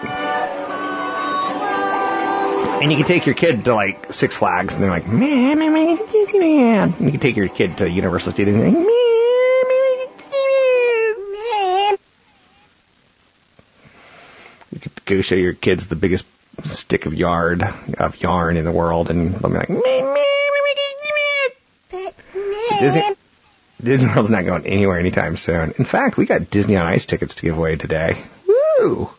And 2.80 2.92
you 2.92 2.98
can 3.00 3.08
take 3.08 3.26
your 3.26 3.34
kid 3.34 3.66
to 3.66 3.74
like 3.74 4.14
Six 4.14 4.38
Flags, 4.38 4.76
and 4.76 4.84
they're 4.84 4.92
like, 4.92 5.08
"Man, 5.08 5.58
man, 5.58 5.74
man, 5.74 5.98
Disneyland." 5.98 7.00
And 7.00 7.06
you 7.06 7.12
can 7.12 7.20
take 7.20 7.38
your 7.38 7.48
kid 7.48 7.78
to 7.78 7.90
Universal 7.90 8.34
Studios, 8.34 8.54
and 8.54 8.64
they're 8.64 8.72
like, 8.72 8.78
"Man, 8.78 8.88
man, 9.72 10.08
Disneyland." 11.18 11.98
You 14.74 14.80
could 14.80 15.06
go 15.06 15.22
show 15.24 15.34
your 15.34 15.56
kids 15.56 15.88
the 15.88 15.96
biggest 15.96 16.26
stick 16.66 17.08
of 17.08 17.16
yard 17.16 17.64
of 17.98 18.16
yarn 18.18 18.58
in 18.58 18.66
the 18.66 18.72
world, 18.72 19.10
and 19.10 19.34
they'll 19.34 19.50
be 19.50 19.58
like, 19.58 19.70
"Man, 19.70 19.82
man, 19.82 20.14
man, 20.14 20.76
Disneyland." 21.92 22.80
Disney, 22.80 23.16
Disney 23.84 24.08
World's 24.08 24.30
not 24.30 24.46
going 24.46 24.66
anywhere 24.66 25.00
anytime 25.00 25.38
soon. 25.38 25.74
In 25.78 25.86
fact, 25.86 26.18
we 26.18 26.26
got 26.26 26.50
Disney 26.50 26.76
on 26.76 26.88
Ice 26.88 27.06
tickets 27.06 27.36
to 27.36 27.42
give 27.44 27.58
away 27.58 27.76
today. 27.76 28.24
Woo! 28.48 29.10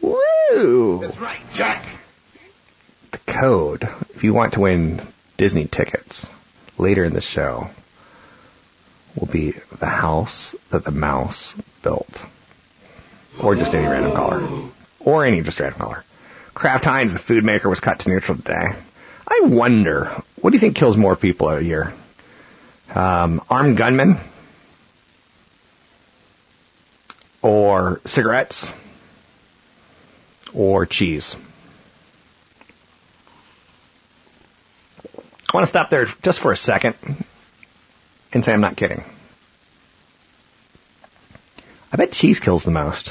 Woo! 0.00 1.00
That's 1.02 1.18
right, 1.18 1.40
Jack. 1.56 1.86
The 3.12 3.18
code, 3.40 3.84
if 4.14 4.22
you 4.22 4.32
want 4.32 4.54
to 4.54 4.60
win 4.60 5.06
Disney 5.36 5.66
tickets 5.66 6.26
later 6.78 7.04
in 7.04 7.14
the 7.14 7.20
show, 7.20 7.68
will 9.18 9.26
be 9.26 9.54
the 9.78 9.86
house 9.86 10.54
that 10.70 10.84
the 10.84 10.90
mouse 10.90 11.54
built. 11.82 12.18
Or 13.42 13.56
just 13.56 13.74
any 13.74 13.86
random 13.86 14.12
color. 14.12 14.70
Or 15.00 15.24
any 15.24 15.42
just 15.42 15.58
random 15.58 15.80
color. 15.80 16.04
Kraft 16.54 16.84
Heinz, 16.84 17.12
the 17.12 17.18
food 17.18 17.44
maker, 17.44 17.68
was 17.68 17.80
cut 17.80 18.00
to 18.00 18.08
neutral 18.08 18.36
today. 18.36 18.68
I 19.26 19.40
wonder, 19.44 20.22
what 20.40 20.50
do 20.50 20.56
you 20.56 20.60
think 20.60 20.76
kills 20.76 20.96
more 20.96 21.16
people 21.16 21.48
a 21.48 21.60
year? 21.60 21.92
Um, 22.94 23.42
armed 23.48 23.78
gunmen? 23.78 24.18
Or 27.42 28.00
cigarettes? 28.06 28.70
Or 30.54 30.86
cheese? 30.86 31.36
I 35.52 35.56
want 35.56 35.64
to 35.64 35.68
stop 35.68 35.90
there 35.90 36.06
just 36.22 36.40
for 36.40 36.52
a 36.52 36.56
second 36.56 36.94
and 38.32 38.44
say 38.44 38.52
I'm 38.52 38.60
not 38.60 38.76
kidding. 38.76 39.02
I 41.92 41.96
bet 41.96 42.12
cheese 42.12 42.38
kills 42.38 42.62
the 42.62 42.70
most. 42.70 43.10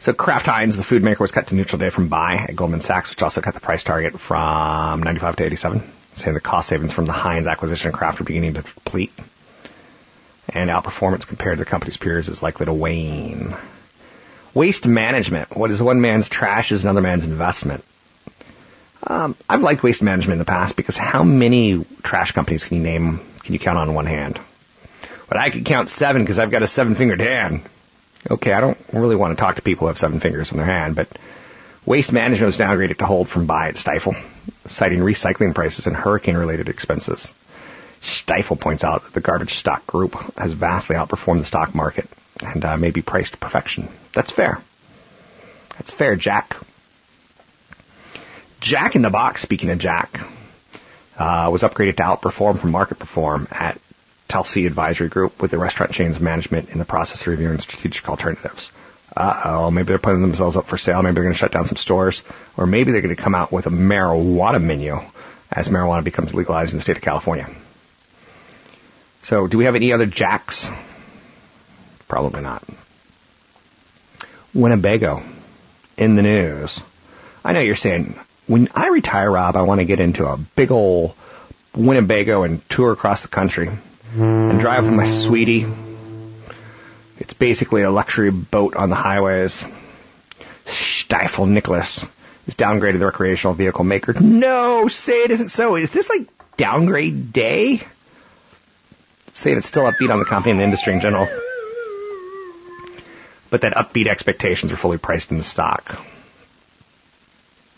So 0.00 0.12
Kraft 0.12 0.46
Heinz, 0.46 0.76
the 0.76 0.84
food 0.84 1.02
maker, 1.02 1.22
was 1.22 1.30
cut 1.32 1.48
to 1.48 1.54
neutral 1.54 1.78
day 1.78 1.90
from 1.90 2.08
buy 2.08 2.34
at 2.48 2.56
Goldman 2.56 2.80
Sachs, 2.80 3.10
which 3.10 3.20
also 3.20 3.40
cut 3.40 3.54
the 3.54 3.60
price 3.60 3.84
target 3.84 4.14
from 4.20 5.02
95 5.02 5.36
to 5.36 5.44
87, 5.44 5.92
saying 6.18 6.34
the 6.34 6.40
cost 6.40 6.68
savings 6.68 6.92
from 6.92 7.06
the 7.06 7.12
Heinz 7.12 7.46
acquisition 7.46 7.88
of 7.88 7.94
Kraft 7.94 8.20
are 8.20 8.24
beginning 8.24 8.54
to 8.54 8.62
deplete. 8.62 9.12
And 10.48 10.70
outperformance 10.70 11.26
compared 11.26 11.58
to 11.58 11.64
the 11.64 11.70
company's 11.70 11.96
peers 11.96 12.28
is 12.28 12.42
likely 12.42 12.66
to 12.66 12.72
wane. 12.72 13.54
Waste 14.54 14.86
management. 14.86 15.56
What 15.56 15.70
is 15.70 15.80
one 15.80 16.00
man's 16.00 16.28
trash 16.28 16.72
is 16.72 16.82
another 16.82 17.00
man's 17.02 17.24
investment. 17.24 17.84
Um, 19.02 19.36
I've 19.48 19.60
liked 19.60 19.82
waste 19.82 20.02
management 20.02 20.32
in 20.32 20.38
the 20.38 20.44
past 20.44 20.76
because 20.76 20.96
how 20.96 21.22
many 21.22 21.86
trash 22.02 22.32
companies 22.32 22.64
can 22.64 22.78
you 22.78 22.82
name, 22.82 23.20
can 23.44 23.52
you 23.52 23.60
count 23.60 23.78
on 23.78 23.94
one 23.94 24.06
hand? 24.06 24.40
But 25.28 25.38
I 25.38 25.50
can 25.50 25.64
count 25.64 25.90
seven 25.90 26.22
because 26.22 26.38
I've 26.38 26.50
got 26.50 26.62
a 26.62 26.68
seven 26.68 26.94
fingered 26.94 27.20
hand. 27.20 27.62
Okay, 28.30 28.52
I 28.52 28.60
don't 28.60 28.78
really 28.92 29.16
want 29.16 29.36
to 29.36 29.40
talk 29.40 29.56
to 29.56 29.62
people 29.62 29.80
who 29.82 29.88
have 29.88 29.98
seven 29.98 30.20
fingers 30.20 30.50
on 30.50 30.56
their 30.56 30.66
hand, 30.66 30.96
but 30.96 31.08
Waste 31.86 32.12
Management 32.12 32.46
was 32.46 32.56
downgraded 32.56 32.98
to 32.98 33.06
hold 33.06 33.28
from 33.28 33.46
buy 33.46 33.68
at 33.68 33.76
Stifel, 33.76 34.14
citing 34.68 35.00
recycling 35.00 35.54
prices 35.54 35.86
and 35.86 35.96
hurricane 35.96 36.36
related 36.36 36.68
expenses. 36.68 37.26
Stifel 38.02 38.60
points 38.60 38.84
out 38.84 39.02
that 39.02 39.14
the 39.14 39.20
garbage 39.20 39.54
stock 39.54 39.86
group 39.86 40.12
has 40.36 40.52
vastly 40.52 40.96
outperformed 40.96 41.40
the 41.40 41.44
stock 41.44 41.74
market 41.74 42.06
and 42.40 42.64
uh, 42.64 42.76
may 42.76 42.90
be 42.90 43.02
priced 43.02 43.32
to 43.32 43.38
perfection. 43.38 43.88
That's 44.14 44.30
fair. 44.30 44.58
That's 45.76 45.90
fair, 45.90 46.16
Jack. 46.16 46.54
Jack 48.60 48.96
in 48.96 49.02
the 49.02 49.10
Box, 49.10 49.42
speaking 49.42 49.70
of 49.70 49.78
Jack, 49.78 50.10
uh, 51.16 51.48
was 51.52 51.62
upgraded 51.62 51.96
to 51.96 52.02
outperform 52.02 52.60
from 52.60 52.70
market 52.70 52.98
perform 52.98 53.46
at 53.50 53.80
Telsey 54.28 54.66
Advisory 54.66 55.08
Group 55.08 55.40
with 55.40 55.50
the 55.50 55.58
restaurant 55.58 55.92
chain's 55.92 56.20
management 56.20 56.70
in 56.70 56.78
the 56.78 56.84
process 56.84 57.22
of 57.22 57.28
reviewing 57.28 57.58
strategic 57.58 58.08
alternatives. 58.08 58.70
Uh 59.16 59.42
oh, 59.44 59.70
maybe 59.70 59.88
they're 59.88 59.98
putting 59.98 60.20
themselves 60.20 60.56
up 60.56 60.66
for 60.66 60.78
sale. 60.78 61.02
Maybe 61.02 61.14
they're 61.14 61.24
going 61.24 61.34
to 61.34 61.38
shut 61.38 61.52
down 61.52 61.66
some 61.66 61.76
stores, 61.76 62.22
or 62.56 62.66
maybe 62.66 62.92
they're 62.92 63.02
going 63.02 63.14
to 63.14 63.20
come 63.20 63.34
out 63.34 63.52
with 63.52 63.66
a 63.66 63.70
marijuana 63.70 64.62
menu 64.62 64.96
as 65.50 65.68
marijuana 65.68 66.04
becomes 66.04 66.34
legalized 66.34 66.72
in 66.72 66.78
the 66.78 66.82
state 66.82 66.96
of 66.96 67.02
California. 67.02 67.48
So, 69.24 69.46
do 69.46 69.58
we 69.58 69.64
have 69.64 69.74
any 69.74 69.92
other 69.92 70.06
jacks? 70.06 70.66
Probably 72.08 72.42
not. 72.42 72.64
Winnebago 74.54 75.22
in 75.96 76.16
the 76.16 76.22
news. 76.22 76.80
I 77.44 77.52
know 77.52 77.60
you're 77.60 77.76
saying, 77.76 78.14
when 78.46 78.68
I 78.74 78.88
retire, 78.88 79.30
Rob, 79.30 79.56
I 79.56 79.62
want 79.62 79.80
to 79.80 79.84
get 79.84 80.00
into 80.00 80.24
a 80.24 80.38
big 80.56 80.70
old 80.70 81.14
Winnebago 81.76 82.42
and 82.44 82.62
tour 82.70 82.92
across 82.92 83.22
the 83.22 83.28
country 83.28 83.68
and 84.14 84.60
drive 84.60 84.84
with 84.84 84.94
my 84.94 85.26
sweetie. 85.26 85.66
It's 87.28 87.34
basically 87.34 87.82
a 87.82 87.90
luxury 87.90 88.30
boat 88.30 88.74
on 88.74 88.88
the 88.88 88.96
highways. 88.96 89.62
Stifel 90.64 91.46
Nicolaus 91.46 92.02
is 92.46 92.54
downgraded 92.54 93.00
the 93.00 93.04
recreational 93.04 93.54
vehicle 93.54 93.84
maker. 93.84 94.14
No, 94.18 94.88
say 94.88 95.24
it 95.24 95.30
isn't 95.32 95.50
so. 95.50 95.76
Is 95.76 95.90
this 95.90 96.08
like 96.08 96.26
downgrade 96.56 97.34
day? 97.34 97.82
Saying 99.34 99.58
it's 99.58 99.68
still 99.68 99.82
upbeat 99.82 100.08
on 100.10 100.20
the 100.20 100.24
company 100.24 100.52
and 100.52 100.60
the 100.60 100.64
industry 100.64 100.94
in 100.94 101.00
general. 101.00 101.28
But 103.50 103.60
that 103.60 103.74
upbeat 103.74 104.06
expectations 104.06 104.72
are 104.72 104.78
fully 104.78 104.96
priced 104.96 105.30
in 105.30 105.36
the 105.36 105.44
stock. 105.44 105.84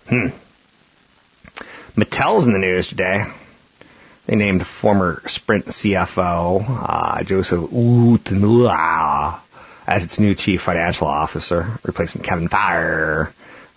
Hmm. 0.08 0.28
Mattel's 1.96 2.46
in 2.46 2.52
the 2.52 2.60
news 2.60 2.86
today. 2.86 3.24
They 4.30 4.36
named 4.36 4.64
former 4.80 5.22
Sprint 5.26 5.66
CFO 5.66 6.64
uh, 6.68 7.24
Joseph 7.24 7.68
Euteneuer 7.72 8.70
as 9.90 10.04
its 10.04 10.20
new 10.20 10.36
chief 10.36 10.60
financial 10.60 11.08
officer, 11.08 11.76
replacing 11.82 12.22
Kevin 12.22 12.48
Farr. 12.48 13.32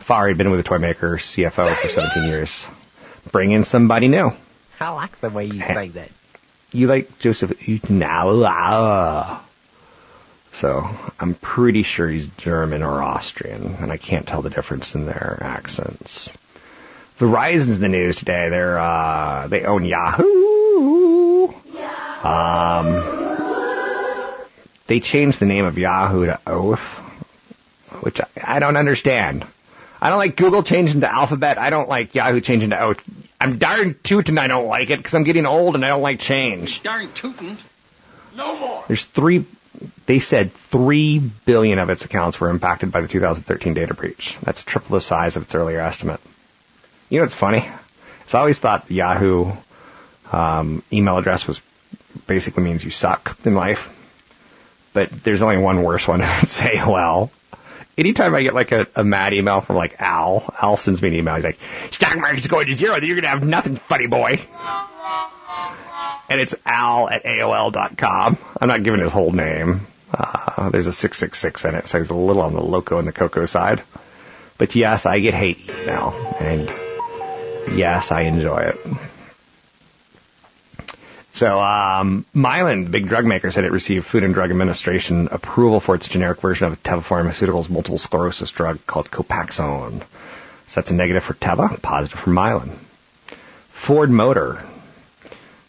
Farr 0.08 0.28
had 0.28 0.38
been 0.38 0.52
with 0.52 0.60
the 0.60 0.70
toy 0.70 0.78
maker 0.78 1.18
CFO 1.18 1.82
for 1.82 1.90
17 1.90 2.28
years. 2.28 2.66
Bring 3.32 3.52
in 3.52 3.64
somebody 3.64 4.08
new. 4.08 4.30
I 4.80 4.90
like 4.90 5.20
the 5.22 5.32
way 5.32 5.46
you 5.46 5.60
say 5.60 5.90
that. 5.90 6.10
You 6.72 6.88
like 6.88 7.08
Joseph 7.20 7.52
Euteneuer. 7.68 9.42
So 10.54 10.84
I'm 11.20 11.34
pretty 11.34 11.82
sure 11.82 12.08
he's 12.08 12.28
German 12.38 12.84
or 12.84 13.02
Austrian, 13.02 13.76
and 13.76 13.92
I 13.92 13.98
can't 13.98 14.28
tell 14.28 14.44
the 14.44 14.52
difference 14.52 14.94
in 14.94 15.06
their 15.06 15.40
accents. 15.42 16.30
Verizon's 17.20 17.76
in 17.76 17.82
the 17.82 17.88
news 17.88 18.18
today. 18.18 18.50
They're 18.50 18.78
uh, 18.78 19.48
they 19.48 19.64
own 19.64 19.84
Yahoo. 19.86 21.48
Um, 22.24 23.23
they 24.88 25.00
changed 25.00 25.40
the 25.40 25.46
name 25.46 25.66
of 25.66 25.78
Yahoo 25.78 26.26
to 26.26 26.40
Oath, 26.46 26.80
which 28.02 28.20
I, 28.20 28.56
I 28.56 28.60
don't 28.60 28.78
understand. 28.78 29.46
I 30.02 30.10
don't 30.10 30.18
like 30.18 30.36
Google 30.36 30.64
changing 30.64 31.02
to 31.02 31.12
Alphabet. 31.12 31.58
I 31.58 31.70
don't 31.70 31.88
like 31.88 32.14
Yahoo 32.14 32.42
changing 32.42 32.72
to 32.72 32.82
Oath. 32.82 32.98
I'm 33.40 33.58
darn 33.58 33.96
tootin' 34.04 34.38
I 34.38 34.48
don't 34.48 34.68
like 34.68 34.90
it 34.90 34.98
because 34.98 35.14
I'm 35.14 35.24
getting 35.24 35.46
old 35.46 35.76
and 35.76 35.86
I 35.86 35.90
don't 35.90 36.02
like 36.02 36.20
change. 36.20 36.82
Darn 36.84 37.10
tootin'. 37.14 37.58
No 38.36 38.58
more. 38.58 38.84
There's 38.88 39.06
three. 39.06 39.46
They 40.08 40.20
said 40.20 40.52
three 40.72 41.32
billion 41.46 41.80
of 41.80 41.90
its 41.90 42.04
accounts 42.04 42.40
were 42.40 42.50
impacted 42.50 42.92
by 42.92 43.02
the 43.02 43.08
2013 43.08 43.74
data 43.74 43.94
breach. 43.94 44.36
That's 44.44 44.64
triple 44.64 44.92
the 44.96 45.02
size 45.02 45.36
of 45.36 45.44
its 45.44 45.56
earlier 45.56 45.80
estimate. 45.80 46.20
You 47.10 47.20
know 47.20 47.26
what's 47.26 47.36
funny? 47.36 47.70
It's 48.26 48.34
always 48.34 48.60
thought 48.60 48.88
the 48.88 48.96
Yahoo 48.96 49.54
um, 50.32 50.84
email 50.92 51.18
address 51.18 51.48
was 51.48 51.62
basically 52.28 52.64
means 52.64 52.84
you 52.84 52.92
suck 52.92 53.38
in 53.46 53.56
life, 53.56 53.80
but 54.94 55.10
there's 55.24 55.42
only 55.42 55.58
one 55.58 55.84
worse 55.84 56.08
one. 56.08 56.22
I'd 56.24 56.50
say, 56.50 56.76
well, 56.86 57.32
anytime 57.98 58.34
I 58.36 58.44
get 58.44 58.54
like 58.54 58.72
a, 58.72 58.88
a 58.96 59.04
mad 59.04 59.34
email 59.34 59.62
from 59.62 59.76
like 59.76 59.96
Al, 60.00 60.54
Al 60.62 60.78
sends 60.78 61.02
me 61.02 61.10
an 61.10 61.16
email. 61.16 61.36
He's 61.36 61.44
like, 61.44 61.58
"Stock 61.92 62.18
market's 62.18 62.48
going 62.48 62.68
to 62.68 62.76
zero. 62.76 62.94
Then 62.96 63.06
you're 63.06 63.16
gonna 63.16 63.30
have 63.30 63.44
nothing, 63.44 63.80
funny 63.90 64.08
boy." 64.08 64.34
And 66.30 66.40
it's 66.40 66.56
Al 66.66 67.10
at 67.10 67.24
AOL.com. 67.26 68.38
I'm 68.60 68.68
not 68.68 68.84
giving 68.84 69.02
his 69.02 69.12
whole 69.12 69.32
name. 69.32 69.86
Uh, 70.12 70.70
there's 70.70 70.88
a 70.88 70.94
666 70.94 71.66
in 71.66 71.76
it, 71.76 71.88
so 71.88 72.00
he's 72.00 72.10
a 72.10 72.14
little 72.14 72.42
on 72.42 72.54
the 72.54 72.62
loco 72.62 72.98
and 72.98 73.08
the 73.08 73.12
cocoa 73.12 73.46
side. 73.46 73.84
But 74.58 74.76
yes, 74.76 75.06
I 75.06 75.20
get 75.20 75.34
hate 75.34 75.58
email, 75.70 76.12
and 76.40 76.68
yes, 77.78 78.12
I 78.12 78.22
enjoy 78.22 78.60
it. 78.60 78.78
So, 81.44 81.60
um, 81.60 82.26
Mylan, 82.34 82.90
big 82.90 83.10
drug 83.10 83.26
maker, 83.26 83.52
said 83.52 83.66
it 83.66 83.74
received 83.74 84.06
Food 84.06 84.24
and 84.24 84.34
Drug 84.34 84.50
Administration 84.50 85.28
approval 85.30 85.82
for 85.82 85.94
its 85.94 86.08
generic 86.08 86.40
version 86.40 86.72
of 86.72 86.82
Teva 86.84 87.04
Pharmaceuticals' 87.04 87.70
multiple 87.70 88.00
sclerosis 88.00 88.50
drug 88.50 88.80
called 88.88 89.12
Copaxone. 89.12 90.00
So 90.70 90.76
that's 90.76 90.90
a 90.90 90.94
negative 90.94 91.24
for 91.24 91.34
Teva, 91.34 91.82
positive 91.82 92.18
for 92.18 92.30
Mylan. 92.30 92.78
Ford 93.86 94.10
Motor. 94.10 94.64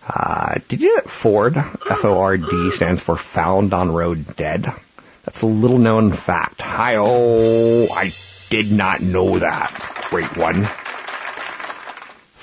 Uh, 0.06 0.60
did 0.68 0.80
you 0.80 0.94
know 0.94 1.02
that 1.02 1.10
Ford, 1.10 1.56
F-O-R-D, 1.56 2.70
stands 2.76 3.00
for 3.02 3.18
Found 3.34 3.74
on 3.74 3.92
Road 3.92 4.36
Dead? 4.36 4.66
That's 5.24 5.42
a 5.42 5.46
little 5.46 5.78
known 5.78 6.16
fact. 6.16 6.60
Hi, 6.60 6.94
oh, 6.98 7.88
I 7.92 8.12
did 8.48 8.66
not 8.66 9.02
know 9.02 9.40
that. 9.40 10.06
Great 10.08 10.36
one. 10.36 10.68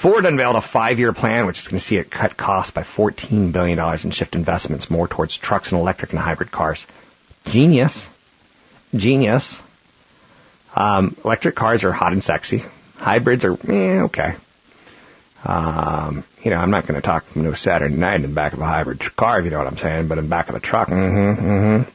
Ford 0.01 0.25
unveiled 0.25 0.55
a 0.55 0.61
five-year 0.61 1.13
plan 1.13 1.45
which 1.45 1.59
is 1.59 1.67
going 1.67 1.79
to 1.79 1.85
see 1.85 1.97
it 1.97 2.09
cut 2.09 2.35
costs 2.35 2.71
by 2.71 2.83
$14 2.83 3.51
billion 3.51 3.77
and 3.77 4.13
shift 4.13 4.35
investments 4.35 4.89
more 4.89 5.07
towards 5.07 5.37
trucks 5.37 5.71
and 5.71 5.79
electric 5.79 6.11
and 6.11 6.19
hybrid 6.19 6.51
cars. 6.51 6.85
Genius. 7.45 8.07
Genius. 8.95 9.59
Um, 10.75 11.15
electric 11.23 11.55
cars 11.55 11.83
are 11.83 11.91
hot 11.91 12.13
and 12.13 12.23
sexy. 12.23 12.61
Hybrids 12.95 13.45
are, 13.45 13.53
eh, 13.53 14.03
okay. 14.03 14.35
Um, 15.43 16.23
you 16.43 16.51
know, 16.51 16.57
I'm 16.57 16.71
not 16.71 16.87
going 16.87 16.99
to 16.99 17.05
talk 17.05 17.25
no 17.35 17.53
Saturday 17.53 17.95
night 17.95 18.15
in 18.15 18.21
the 18.23 18.27
back 18.27 18.53
of 18.53 18.59
a 18.59 18.65
hybrid 18.65 19.01
car, 19.15 19.39
if 19.39 19.45
you 19.45 19.51
know 19.51 19.57
what 19.57 19.67
I'm 19.67 19.77
saying, 19.77 20.07
but 20.07 20.17
in 20.17 20.25
the 20.25 20.29
back 20.29 20.49
of 20.49 20.55
a 20.55 20.59
truck, 20.59 20.87
mm-hmm, 20.87 21.45
mm-hmm. 21.45 21.89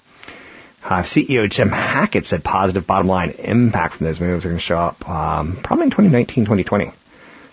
Uh, 0.84 1.02
CEO 1.02 1.50
Jim 1.50 1.70
Hackett 1.70 2.26
said 2.26 2.44
positive 2.44 2.86
bottom 2.86 3.08
line 3.08 3.30
impact 3.30 3.96
from 3.96 4.06
those 4.06 4.20
moves 4.20 4.44
are 4.44 4.50
going 4.50 4.58
to 4.58 4.62
show 4.62 4.78
up 4.78 5.08
um, 5.08 5.58
probably 5.64 5.86
in 5.86 5.90
2019, 5.90 6.44
2020. 6.44 6.92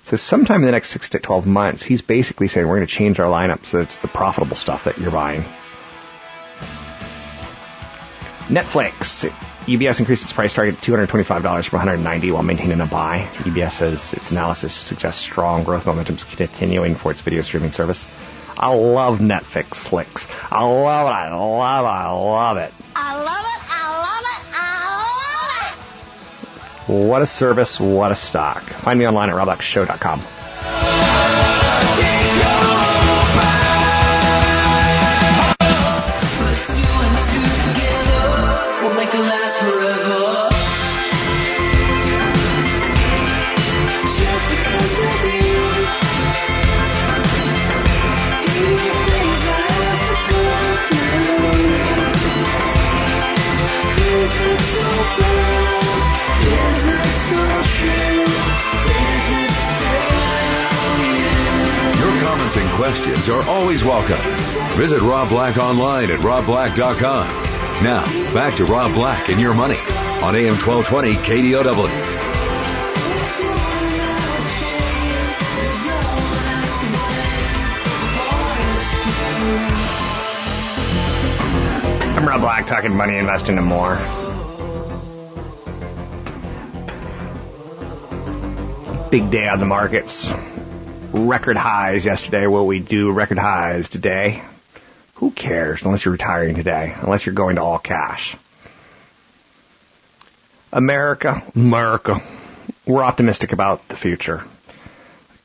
So 0.10 0.18
sometime 0.18 0.62
in 0.62 0.66
the 0.66 0.72
next 0.72 0.92
six 0.92 1.10
to 1.12 1.20
12 1.20 1.46
months, 1.46 1.84
he's 1.84 2.02
basically 2.02 2.48
saying 2.48 2.68
we're 2.68 2.78
going 2.78 2.88
to 2.88 2.94
change 2.94 3.20
our 3.20 3.28
lineup 3.28 3.66
so 3.66 3.80
it's 3.80 3.98
the 4.00 4.10
profitable 4.10 4.56
stuff 4.56 4.82
that 4.86 4.98
you're 4.98 5.12
buying. 5.12 5.44
Netflix. 8.50 9.26
UBS 9.66 10.00
increased 10.00 10.24
its 10.24 10.34
price 10.34 10.54
target 10.54 10.76
to 10.82 10.92
$225 10.92 11.26
from 11.70 11.78
190 11.78 12.32
while 12.32 12.44
maintaining 12.44 12.82
a 12.82 12.86
buy. 12.86 13.30
UBS 13.46 13.78
says 13.78 14.14
its 14.14 14.32
analysis 14.32 14.76
suggests 14.76 15.22
strong 15.22 15.64
growth 15.64 15.86
momentum 15.86 16.16
is 16.16 16.26
continuing 16.36 16.96
for 16.96 17.12
its 17.12 17.22
video 17.22 17.42
streaming 17.42 17.72
service. 17.72 18.06
I 18.58 18.74
love 18.74 19.20
Netflix 19.20 19.88
flicks. 19.90 20.26
I 20.30 20.66
love 20.66 21.08
it. 21.08 21.12
I 21.12 21.34
love 21.34 21.86
it. 21.86 21.88
I 21.88 22.12
love 22.12 22.58
it. 22.58 22.74
I 22.94 23.24
love 23.24 23.43
What 26.88 27.22
a 27.22 27.26
service. 27.26 27.80
What 27.80 28.12
a 28.12 28.16
stock. 28.16 28.62
Find 28.84 29.00
me 29.00 29.08
online 29.08 29.30
at 29.30 29.36
robblackshow.com. 29.36 30.43
questions 63.24 63.30
are 63.30 63.50
always 63.50 63.84
welcome. 63.84 64.20
Visit 64.78 65.02
Rob 65.02 65.30
Black 65.30 65.58
online 65.58 66.12
at 66.12 66.20
robblack.com. 66.20 67.84
Now, 67.84 68.04
back 68.34 68.58
to 68.58 68.66
Rob 68.66 68.94
Black 68.94 69.30
and 69.30 69.40
your 69.40 69.54
money 69.54 69.78
on 69.78 70.36
AM 70.36 70.56
1220 70.56 71.16
KDOW. 71.16 71.90
I'm 82.18 82.28
Rob 82.28 82.42
Black 82.42 82.68
talking 82.68 82.96
money, 82.96 83.18
investing, 83.18 83.58
and 83.58 83.68
more. 83.68 83.96
Big 89.10 89.30
day 89.30 89.48
on 89.48 89.60
the 89.60 89.66
markets. 89.66 90.32
Record 91.14 91.58
highs 91.58 92.06
yesterday. 92.06 92.48
Will 92.48 92.66
we 92.66 92.80
do 92.80 93.12
record 93.12 93.38
highs 93.38 93.88
today? 93.88 94.44
Who 95.16 95.30
cares 95.30 95.82
unless 95.84 96.04
you're 96.04 96.12
retiring 96.12 96.56
today, 96.56 96.92
unless 96.98 97.24
you're 97.28 97.36
going 97.36 97.58
to 97.58 97.62
all 97.62 97.78
cash. 97.78 98.36
America, 100.72 101.44
America, 101.54 102.20
we're 102.88 103.04
optimistic 103.04 103.52
about 103.52 103.82
the 103.90 103.96
future. 103.96 104.42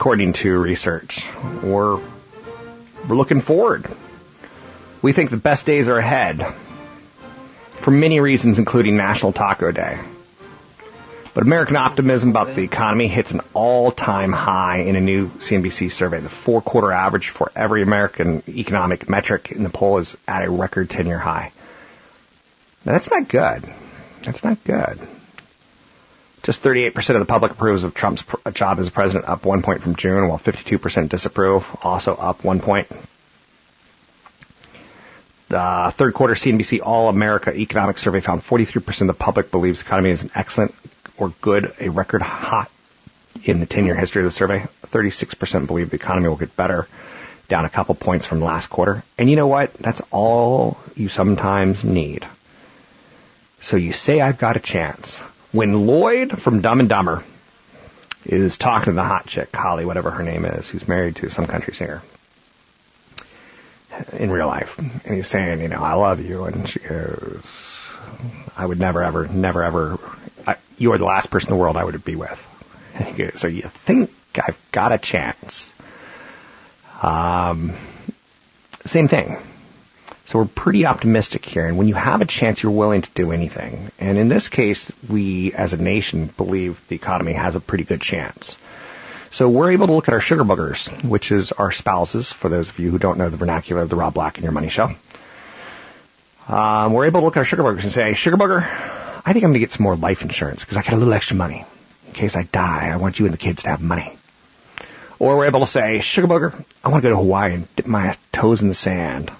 According 0.00 0.32
to 0.34 0.58
research, 0.58 1.20
we're, 1.62 1.96
we're 3.06 3.16
looking 3.16 3.42
forward. 3.42 3.86
We 5.02 5.12
think 5.12 5.30
the 5.30 5.36
best 5.36 5.66
days 5.66 5.86
are 5.86 5.98
ahead 5.98 6.40
for 7.84 7.90
many 7.90 8.20
reasons, 8.20 8.58
including 8.58 8.96
National 8.96 9.34
Taco 9.34 9.70
Day. 9.70 10.00
But 11.34 11.44
American 11.44 11.76
optimism 11.76 12.30
about 12.30 12.56
the 12.56 12.62
economy 12.62 13.08
hits 13.08 13.30
an 13.30 13.40
all-time 13.54 14.32
high 14.32 14.78
in 14.80 14.96
a 14.96 15.00
new 15.00 15.28
CNBC 15.28 15.92
survey. 15.92 16.20
The 16.20 16.28
four-quarter 16.28 16.90
average 16.90 17.32
for 17.36 17.52
every 17.54 17.82
American 17.82 18.42
economic 18.48 19.08
metric 19.08 19.52
in 19.52 19.62
the 19.62 19.70
poll 19.70 19.98
is 19.98 20.16
at 20.26 20.44
a 20.44 20.50
record 20.50 20.88
10-year 20.88 21.18
high. 21.18 21.52
Now, 22.84 22.92
that's 22.92 23.10
not 23.10 23.28
good. 23.28 23.64
That's 24.24 24.42
not 24.42 24.58
good. 24.64 24.98
Just 26.42 26.62
38% 26.62 26.96
of 27.10 27.20
the 27.20 27.26
public 27.26 27.52
approves 27.52 27.82
of 27.82 27.94
Trump's 27.94 28.22
uh, 28.44 28.50
job 28.50 28.78
as 28.78 28.88
president, 28.88 29.28
up 29.28 29.44
one 29.44 29.62
point 29.62 29.82
from 29.82 29.96
June, 29.96 30.28
while 30.28 30.38
52% 30.38 31.08
disapprove, 31.08 31.62
also 31.82 32.14
up 32.14 32.44
one 32.44 32.60
point. 32.60 32.86
The 35.48 35.92
third 35.96 36.14
quarter 36.14 36.34
CNBC 36.34 36.80
All 36.82 37.08
America 37.08 37.54
Economic 37.54 37.98
Survey 37.98 38.20
found 38.20 38.42
43% 38.42 39.00
of 39.02 39.06
the 39.06 39.14
public 39.14 39.50
believes 39.50 39.80
the 39.80 39.86
economy 39.86 40.10
is 40.10 40.22
an 40.22 40.30
excellent 40.34 40.74
or 41.18 41.34
good, 41.40 41.72
a 41.80 41.90
record 41.90 42.22
hot 42.22 42.70
in 43.44 43.60
the 43.60 43.66
10 43.66 43.84
year 43.84 43.96
history 43.96 44.22
of 44.22 44.26
the 44.26 44.32
survey. 44.32 44.64
36% 44.86 45.66
believe 45.66 45.90
the 45.90 45.96
economy 45.96 46.28
will 46.28 46.38
get 46.38 46.56
better, 46.56 46.86
down 47.48 47.64
a 47.64 47.70
couple 47.70 47.94
points 47.94 48.26
from 48.26 48.40
last 48.40 48.70
quarter. 48.70 49.02
And 49.16 49.28
you 49.30 49.36
know 49.36 49.46
what? 49.46 49.72
That's 49.80 50.00
all 50.10 50.78
you 50.94 51.08
sometimes 51.08 51.84
need. 51.84 52.24
So 53.60 53.76
you 53.76 53.92
say 53.92 54.20
I've 54.20 54.38
got 54.38 54.56
a 54.56 54.60
chance. 54.60 55.18
When 55.52 55.86
Lloyd 55.86 56.32
from 56.42 56.60
Dumb 56.62 56.80
and 56.80 56.88
Dumber 56.88 57.24
is 58.24 58.56
talking 58.56 58.92
to 58.92 58.96
the 58.96 59.02
hot 59.02 59.26
chick, 59.26 59.48
Holly, 59.52 59.84
whatever 59.84 60.10
her 60.10 60.22
name 60.22 60.44
is, 60.44 60.68
who's 60.68 60.86
married 60.86 61.16
to 61.16 61.30
some 61.30 61.46
country 61.46 61.74
singer, 61.74 62.02
in 64.12 64.30
real 64.30 64.46
life. 64.46 64.68
And 64.78 65.16
he's 65.16 65.28
saying, 65.28 65.60
you 65.60 65.68
know, 65.68 65.80
I 65.80 65.94
love 65.94 66.20
you. 66.20 66.44
And 66.44 66.68
she 66.68 66.80
goes, 66.80 67.42
I 68.56 68.64
would 68.66 68.78
never, 68.78 69.02
ever, 69.02 69.26
never, 69.26 69.64
ever, 69.64 69.98
I, 70.46 70.56
you 70.78 70.92
are 70.92 70.98
the 70.98 71.04
last 71.04 71.30
person 71.30 71.50
in 71.50 71.56
the 71.56 71.60
world 71.60 71.76
I 71.76 71.84
would 71.84 72.04
be 72.04 72.16
with. 72.16 72.38
So 73.36 73.46
you 73.46 73.68
think 73.86 74.10
I've 74.34 74.56
got 74.72 74.92
a 74.92 74.98
chance? 74.98 75.70
Um, 77.02 77.76
same 78.86 79.08
thing. 79.08 79.36
So 80.26 80.40
we're 80.40 80.48
pretty 80.48 80.84
optimistic 80.84 81.44
here. 81.44 81.66
And 81.66 81.78
when 81.78 81.88
you 81.88 81.94
have 81.94 82.20
a 82.20 82.26
chance, 82.26 82.62
you're 82.62 82.72
willing 82.72 83.02
to 83.02 83.10
do 83.14 83.32
anything. 83.32 83.90
And 83.98 84.18
in 84.18 84.28
this 84.28 84.48
case, 84.48 84.92
we 85.10 85.52
as 85.54 85.72
a 85.72 85.76
nation 85.76 86.32
believe 86.36 86.78
the 86.88 86.96
economy 86.96 87.32
has 87.32 87.56
a 87.56 87.60
pretty 87.60 87.84
good 87.84 88.00
chance. 88.00 88.56
So 89.30 89.48
we're 89.48 89.72
able 89.72 89.86
to 89.86 89.94
look 89.94 90.08
at 90.08 90.14
our 90.14 90.20
sugar 90.20 90.44
boogers, 90.44 90.88
which 91.08 91.32
is 91.32 91.52
our 91.52 91.72
spouses, 91.72 92.32
for 92.32 92.48
those 92.48 92.68
of 92.68 92.78
you 92.78 92.90
who 92.90 92.98
don't 92.98 93.18
know 93.18 93.30
the 93.30 93.36
vernacular 93.36 93.82
of 93.82 93.90
the 93.90 93.96
Rob 93.96 94.14
Black 94.14 94.36
and 94.36 94.44
Your 94.44 94.52
Money 94.52 94.70
Show. 94.70 94.88
Um, 96.46 96.94
we're 96.94 97.06
able 97.06 97.20
to 97.20 97.26
look 97.26 97.36
at 97.36 97.40
our 97.40 97.44
sugar 97.44 97.62
boogers 97.62 97.82
and 97.82 97.92
say, 97.92 98.14
sugar 98.14 98.36
booger, 98.36 98.97
I 99.24 99.32
think 99.32 99.44
I'm 99.44 99.50
going 99.50 99.54
to 99.54 99.58
get 99.60 99.70
some 99.70 99.84
more 99.84 99.96
life 99.96 100.22
insurance 100.22 100.64
because 100.64 100.76
I 100.76 100.82
got 100.82 100.94
a 100.94 100.96
little 100.96 101.14
extra 101.14 101.36
money. 101.36 101.64
In 102.06 102.12
case 102.14 102.34
I 102.36 102.42
die, 102.44 102.90
I 102.92 102.96
want 102.96 103.18
you 103.18 103.26
and 103.26 103.34
the 103.34 103.38
kids 103.38 103.62
to 103.62 103.68
have 103.68 103.80
money. 103.80 104.18
Or 105.18 105.36
we're 105.36 105.46
able 105.46 105.60
to 105.60 105.66
say, 105.66 106.00
sugar 106.00 106.26
booger, 106.26 106.64
I 106.82 106.90
want 106.90 107.02
to 107.02 107.08
go 107.08 107.14
to 107.14 107.20
Hawaii 107.20 107.54
and 107.54 107.68
dip 107.76 107.86
my 107.86 108.16
toes 108.32 108.62
in 108.62 108.68
the 108.68 108.74
sand 108.74 109.30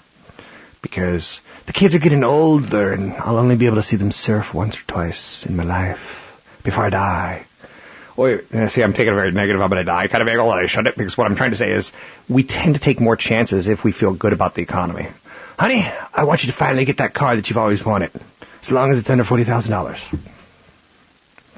because 0.81 1.41
the 1.67 1.73
kids 1.73 1.95
are 1.95 1.99
getting 1.99 2.23
older 2.23 2.93
and 2.93 3.13
I'll 3.13 3.37
only 3.37 3.55
be 3.55 3.65
able 3.65 3.77
to 3.77 3.83
see 3.83 3.95
them 3.97 4.11
surf 4.11 4.53
once 4.53 4.75
or 4.75 4.81
twice 4.87 5.45
in 5.47 5.55
my 5.55 5.63
life 5.63 5.99
before 6.63 6.85
I 6.85 6.89
die. 6.89 7.45
See, 8.17 8.83
I'm 8.83 8.91
taking 8.91 9.13
a 9.13 9.15
very 9.15 9.31
negative, 9.31 9.61
I'm 9.61 9.69
going 9.69 9.79
to 9.79 9.85
die 9.85 10.09
kind 10.09 10.21
of 10.21 10.27
angle, 10.27 10.51
and 10.51 10.59
I 10.59 10.65
shut 10.67 10.87
it 10.87 10.97
because 10.97 11.17
what 11.17 11.25
I'm 11.25 11.37
trying 11.37 11.51
to 11.51 11.57
say 11.57 11.71
is 11.71 11.93
we 12.27 12.43
tend 12.43 12.73
to 12.73 12.81
take 12.81 12.99
more 12.99 13.15
chances 13.15 13.69
if 13.69 13.85
we 13.85 13.93
feel 13.93 14.13
good 14.13 14.33
about 14.33 14.55
the 14.55 14.61
economy. 14.61 15.07
Honey, 15.57 15.85
I 16.13 16.25
want 16.25 16.43
you 16.43 16.51
to 16.51 16.57
finally 16.57 16.83
get 16.83 16.97
that 16.97 17.13
car 17.13 17.37
that 17.37 17.47
you've 17.49 17.57
always 17.57 17.83
wanted, 17.83 18.11
as 18.61 18.71
long 18.71 18.91
as 18.91 18.99
it's 18.99 19.09
under 19.09 19.23
$40,000. 19.23 19.97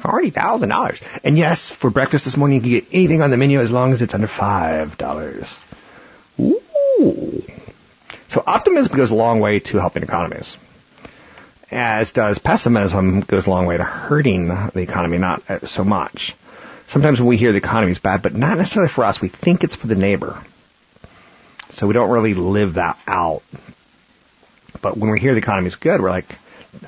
$40,000. 0.02 1.20
And 1.24 1.38
yes, 1.38 1.72
for 1.80 1.90
breakfast 1.90 2.26
this 2.26 2.36
morning, 2.36 2.58
you 2.58 2.62
can 2.62 2.72
get 2.72 2.96
anything 2.96 3.22
on 3.22 3.30
the 3.30 3.38
menu 3.38 3.62
as 3.62 3.72
long 3.72 3.94
as 3.94 4.02
it's 4.02 4.14
under 4.14 4.28
$5. 4.28 5.48
Ooh. 6.40 7.42
So 8.28 8.44
optimism 8.46 8.96
goes 8.96 9.12
a 9.12 9.16
long 9.16 9.40
way 9.40 9.60
to 9.60 9.78
helping 9.78 10.04
economies. 10.04 10.58
As 11.70 12.12
does 12.12 12.40
pessimism 12.40 13.22
goes 13.22 13.48
a 13.48 13.50
long 13.50 13.66
way 13.66 13.78
to 13.78 13.84
hurting 13.84 14.48
the 14.48 14.82
economy, 14.82 15.18
not 15.18 15.44
uh, 15.50 15.66
so 15.66 15.84
much. 15.84 16.34
Sometimes 16.88 17.20
when 17.20 17.30
we 17.30 17.38
hear 17.38 17.52
the 17.52 17.60
economy 17.60 17.94
is 17.94 18.00
bad, 18.00 18.22
but 18.22 18.34
not 18.34 18.58
necessarily 18.58 18.92
for 18.94 19.06
us, 19.06 19.22
we 19.22 19.30
think 19.30 19.64
it's 19.64 19.76
for 19.76 19.88
the 19.88 19.96
neighbor. 19.96 20.44
So 21.74 21.88
we 21.88 21.94
don't 21.94 22.10
really 22.10 22.34
live 22.34 22.74
that 22.74 22.98
out. 23.08 23.42
But 24.82 24.98
when 24.98 25.12
we 25.12 25.20
hear 25.20 25.34
the 25.34 25.40
economy 25.40 25.68
is 25.68 25.76
good, 25.76 26.02
we're 26.02 26.10
like, 26.10 26.26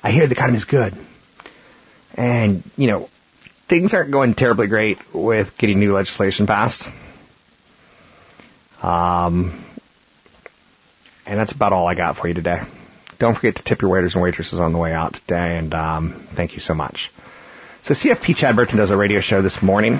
I 0.01 0.11
hear 0.11 0.27
the 0.27 0.33
economy 0.33 0.57
is 0.57 0.65
good. 0.65 0.93
And, 2.15 2.63
you 2.77 2.87
know, 2.87 3.09
things 3.67 3.93
aren't 3.93 4.11
going 4.11 4.33
terribly 4.35 4.67
great 4.67 4.97
with 5.13 5.49
getting 5.57 5.79
new 5.79 5.93
legislation 5.93 6.47
passed. 6.47 6.87
Um, 8.81 9.65
and 11.25 11.39
that's 11.39 11.53
about 11.53 11.73
all 11.73 11.87
I 11.87 11.95
got 11.95 12.17
for 12.17 12.27
you 12.27 12.33
today. 12.33 12.61
Don't 13.19 13.35
forget 13.35 13.55
to 13.55 13.63
tip 13.63 13.81
your 13.81 13.91
waiters 13.91 14.15
and 14.15 14.23
waitresses 14.23 14.59
on 14.59 14.73
the 14.73 14.79
way 14.79 14.91
out 14.91 15.13
today, 15.13 15.57
and 15.57 15.73
um, 15.73 16.27
thank 16.35 16.55
you 16.55 16.59
so 16.59 16.73
much. 16.73 17.09
So 17.83 17.93
CFP 17.93 18.35
Chad 18.35 18.55
Burton 18.55 18.77
does 18.77 18.91
a 18.91 18.97
radio 18.97 19.21
show 19.21 19.41
this 19.41 19.61
morning, 19.61 19.99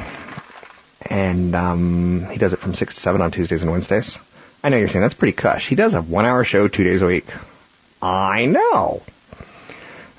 and 1.02 1.56
um, 1.56 2.28
he 2.32 2.38
does 2.38 2.54
it 2.54 2.60
from 2.60 2.74
6 2.74 2.96
to 2.96 3.00
7 3.00 3.22
on 3.22 3.32
Tuesdays 3.32 3.62
and 3.62 3.72
Wednesdays. 3.72 4.18
I 4.62 4.70
know 4.70 4.78
you're 4.78 4.90
saying 4.90 5.02
that's 5.02 5.14
pretty 5.14 5.38
cush. 5.38 5.68
He 5.68 5.76
does 5.76 5.94
a 5.94 6.02
one-hour 6.02 6.44
show 6.44 6.68
two 6.68 6.84
days 6.84 7.02
a 7.02 7.06
week. 7.06 7.26
I 8.02 8.46
know. 8.46 9.02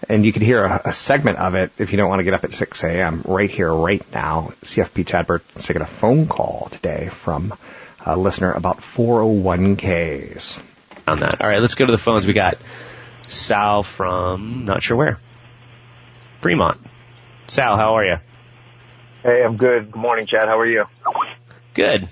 And 0.09 0.25
you 0.25 0.33
could 0.33 0.43
hear 0.43 0.64
a, 0.64 0.83
a, 0.87 0.93
segment 0.93 1.38
of 1.38 1.55
it 1.55 1.73
if 1.79 1.90
you 1.90 1.97
don't 1.97 2.09
want 2.09 2.21
to 2.21 2.25
get 2.25 2.35
up 2.35 2.45
at 2.45 2.53
6 2.53 2.83
a.m. 2.83 3.23
right 3.27 3.51
here, 3.51 3.73
right 3.73 4.03
now. 4.12 4.53
CFP 4.62 5.07
Chad 5.07 5.27
Burton's 5.27 5.64
taking 5.67 5.83
a 5.83 6.01
phone 6.01 6.29
call 6.29 6.69
today 6.73 7.11
from 7.25 7.55
a 8.05 8.17
listener 8.17 8.53
about 8.53 8.79
401ks. 8.97 10.61
On 11.07 11.21
that. 11.21 11.40
All 11.40 11.49
right, 11.49 11.61
let's 11.61 11.75
go 11.75 11.85
to 11.85 11.93
the 11.93 11.99
phones. 11.99 12.27
We 12.27 12.33
got 12.33 12.57
Sal 13.29 13.83
from 13.83 14.64
not 14.64 14.83
sure 14.83 14.97
where. 14.97 15.19
Fremont. 16.40 16.81
Sal, 17.47 17.77
how 17.77 17.95
are 17.97 18.05
you? 18.05 18.17
Hey, 19.23 19.43
I'm 19.45 19.57
good. 19.57 19.93
Good 19.93 20.01
morning, 20.01 20.27
Chad. 20.27 20.49
How 20.49 20.59
are 20.59 20.67
you? 20.67 20.85
Good. 21.75 22.09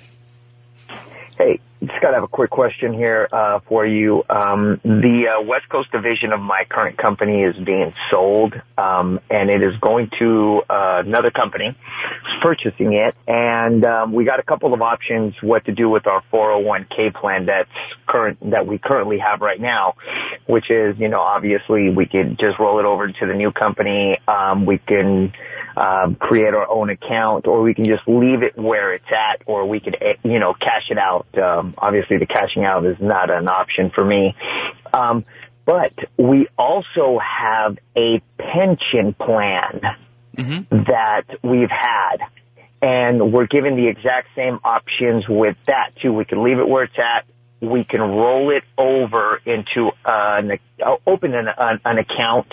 Hey, 1.39 1.61
just 1.87 2.01
got 2.01 2.11
to 2.11 2.14
have 2.14 2.23
a 2.23 2.29
quick 2.29 2.51
question 2.51 2.92
here 2.92 3.29
uh, 3.33 3.59
for 3.68 3.85
you. 3.85 4.23
Um, 4.31 4.81
the 4.85 5.25
uh, 5.29 5.42
West 5.42 5.68
Coast 5.68 5.90
division 5.90 6.33
of 6.33 6.40
my 6.40 6.64
current 6.68 6.97
company 6.97 7.42
is 7.42 7.57
being 7.57 7.92
sold, 8.11 8.55
um, 8.79 9.18
and 9.29 9.51
it 9.51 9.62
is 9.62 9.77
going 9.81 10.11
to 10.18 10.62
uh, 10.71 11.03
another 11.05 11.33
company 11.33 11.77
purchasing 12.40 12.92
it. 12.92 13.16
And 13.27 13.85
um, 13.85 14.12
we 14.12 14.25
got 14.25 14.38
a 14.38 14.45
couple 14.45 14.75
of 14.75 14.83
options 14.83 15.35
what 15.42 15.64
to 15.64 15.73
do 15.73 15.88
with 15.88 16.07
our 16.07 16.23
401k 16.33 17.14
plan 17.14 17.47
that's 17.47 17.71
current 18.07 18.38
that 18.51 18.66
we 18.66 18.79
currently 18.79 19.18
have 19.18 19.40
right 19.40 19.61
now, 19.61 19.95
which 20.47 20.71
is 20.71 20.97
you 20.99 21.09
know 21.09 21.21
obviously 21.21 21.90
we 21.90 22.07
could 22.07 22.38
just 22.38 22.59
roll 22.61 22.79
it 22.79 22.85
over 22.85 23.09
to 23.09 23.27
the 23.27 23.35
new 23.35 23.51
company. 23.51 24.18
Um, 24.29 24.66
we 24.66 24.79
can 24.79 25.33
um, 25.77 26.14
create 26.16 26.55
our 26.55 26.68
own 26.68 26.90
account, 26.90 27.47
or 27.47 27.62
we 27.62 27.75
can 27.75 27.85
just 27.85 28.07
leave 28.07 28.42
it 28.42 28.57
where 28.57 28.95
it's 28.95 29.11
at, 29.11 29.42
or 29.47 29.66
we 29.66 29.81
could 29.81 29.97
eh, 30.01 30.14
you 30.23 30.38
know 30.38 30.55
cash 30.55 30.90
it 30.90 30.99
out. 30.99 31.27
Um, 31.38 31.72
obviously, 31.79 32.19
the 32.19 32.27
cashing 32.27 32.65
out 32.65 32.85
is 32.87 32.97
not 33.01 33.31
an 33.31 33.49
option 33.49 33.91
for 33.91 34.05
me. 34.05 34.35
Um, 34.93 35.25
but 35.65 35.93
we 36.19 36.49
also 36.59 37.19
have 37.19 37.79
a 37.97 38.21
pension 38.37 39.15
plan 39.15 39.81
mm-hmm. 40.37 40.83
that 40.85 41.25
we've 41.43 41.71
had. 41.71 42.17
and 42.83 43.33
we're 43.33 43.47
given 43.47 43.77
the 43.77 43.87
exact 43.87 44.29
same 44.35 44.59
options 44.65 45.29
with 45.29 45.57
that 45.67 45.93
too. 46.03 46.13
We 46.13 46.25
can 46.25 46.43
leave 46.43 46.59
it 46.59 46.69
where 46.69 46.83
it's 46.85 46.99
at. 46.99 47.25
We 47.61 47.85
can 47.85 48.01
roll 48.01 48.51
it 48.51 48.65
over 48.77 49.41
into 49.47 49.93
an 50.05 50.59
open 51.07 51.33
an, 51.33 51.47
an, 51.57 51.81
an 51.85 51.99
account, 51.99 52.53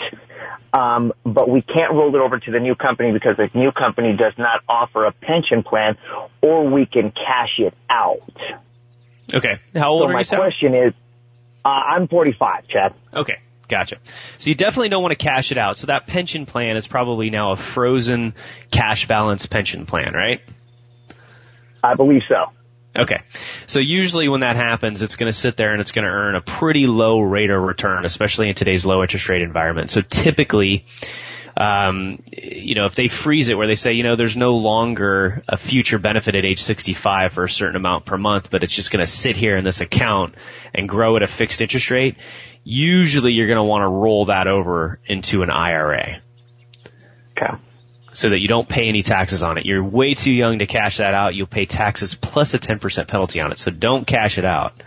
um, 0.72 1.14
but 1.24 1.50
we 1.50 1.64
can't 1.64 1.94
roll 1.94 2.14
it 2.16 2.20
over 2.20 2.38
to 2.38 2.52
the 2.52 2.60
new 2.60 2.76
company 2.76 3.12
because 3.12 3.36
the 3.38 3.50
new 3.56 3.72
company 3.72 4.16
does 4.16 4.34
not 4.38 4.62
offer 4.70 5.06
a 5.06 5.12
pension 5.12 5.64
plan, 5.64 5.98
or 6.44 6.70
we 6.70 6.86
can 6.86 7.10
cash 7.10 7.56
it 7.58 7.74
out. 7.90 8.22
Okay. 9.34 9.60
How 9.76 9.92
old 9.92 10.04
so 10.04 10.10
are 10.10 10.14
my 10.14 10.20
you? 10.20 10.24
Sam? 10.24 10.40
question 10.40 10.76
is, 10.76 10.94
uh, 11.64 11.70
I'm 11.70 12.08
45, 12.08 12.68
Chad. 12.68 12.96
Okay. 13.14 13.38
Gotcha. 13.70 13.98
So 14.40 14.50
you 14.50 14.56
definitely 14.56 14.90
don't 14.90 15.04
want 15.04 15.18
to 15.18 15.24
cash 15.24 15.52
it 15.52 15.58
out. 15.58 15.78
So 15.78 15.88
that 15.88 16.08
pension 16.08 16.48
plan 16.48 16.76
is 16.76 16.88
probably 16.88 17.30
now 17.30 17.52
a 17.52 17.58
frozen 17.58 18.34
cash 18.72 19.08
balance 19.08 19.46
pension 19.46 19.86
plan, 19.86 20.14
right? 20.14 20.42
I 21.84 21.94
believe 21.94 22.24
so. 22.28 22.46
Okay. 22.98 23.22
So 23.68 23.80
usually 23.80 24.28
when 24.28 24.42
that 24.42 24.56
happens, 24.56 25.04
it's 25.04 25.16
going 25.16 25.32
to 25.32 25.38
sit 25.38 25.56
there 25.56 25.72
and 25.72 25.82
it's 25.82 25.92
going 25.92 26.06
to 26.06 26.12
earn 26.12 26.36
a 26.36 26.42
pretty 26.42 26.88
low 26.88 27.20
rate 27.20 27.52
of 27.52 27.62
return, 27.62 28.06
especially 28.06 28.50
in 28.50 28.56
today's 28.56 28.84
low 28.86 29.04
interest 29.04 29.30
rate 29.30 29.44
environment. 29.44 29.92
So 29.92 30.02
typically, 30.02 30.86
um, 31.60 32.24
you 32.32 32.74
know, 32.74 32.86
if 32.86 32.96
they 32.96 33.10
freeze 33.10 33.50
it 33.50 33.56
where 33.56 33.68
they 33.68 33.76
say, 33.76 33.92
you 33.92 34.04
know, 34.04 34.16
there's 34.16 34.38
no 34.38 34.52
longer 34.52 35.44
a 35.50 35.58
future 35.58 36.00
benefit 36.00 36.36
at 36.36 36.46
age 36.46 36.60
65 36.60 37.34
for 37.34 37.44
a 37.44 37.50
certain 37.50 37.76
amount 37.76 38.06
per 38.06 38.18
month, 38.18 38.48
but 38.50 38.64
it's 38.64 38.74
just 38.74 38.92
going 38.92 39.06
to 39.06 39.12
sit 39.12 39.36
here 39.36 39.58
in 39.58 39.66
this 39.66 39.82
account 39.82 40.36
and 40.74 40.88
grow 40.88 41.18
at 41.18 41.22
a 41.22 41.28
fixed 41.28 41.60
interest 41.60 41.92
rate, 41.92 42.16
usually 42.64 43.34
you're 43.34 43.48
going 43.48 43.58
to 43.58 43.64
want 43.64 43.82
to 43.82 43.90
roll 43.90 44.28
that 44.28 44.48
over 44.48 45.00
into 45.06 45.42
an 45.42 45.50
IRA. 45.50 46.22
Okay. 47.32 47.54
So 48.14 48.30
that 48.30 48.40
you 48.40 48.48
don't 48.48 48.68
pay 48.68 48.88
any 48.88 49.04
taxes 49.04 49.44
on 49.44 49.58
it. 49.58 49.66
You're 49.66 49.84
way 49.84 50.14
too 50.14 50.32
young 50.32 50.60
to 50.60 50.66
cash 50.66 51.00
that 51.00 51.14
out. 51.14 51.36
You'll 51.36 51.48
pay 51.48 51.66
taxes 51.66 52.16
plus 52.20 52.54
a 52.54 52.60
10% 52.60 53.08
penalty 53.10 53.42
on 53.42 53.52
it. 53.52 53.58
So 53.58 53.70
don't 53.70 54.08
cash 54.08 54.38
it 54.38 54.46
out. 54.46 54.82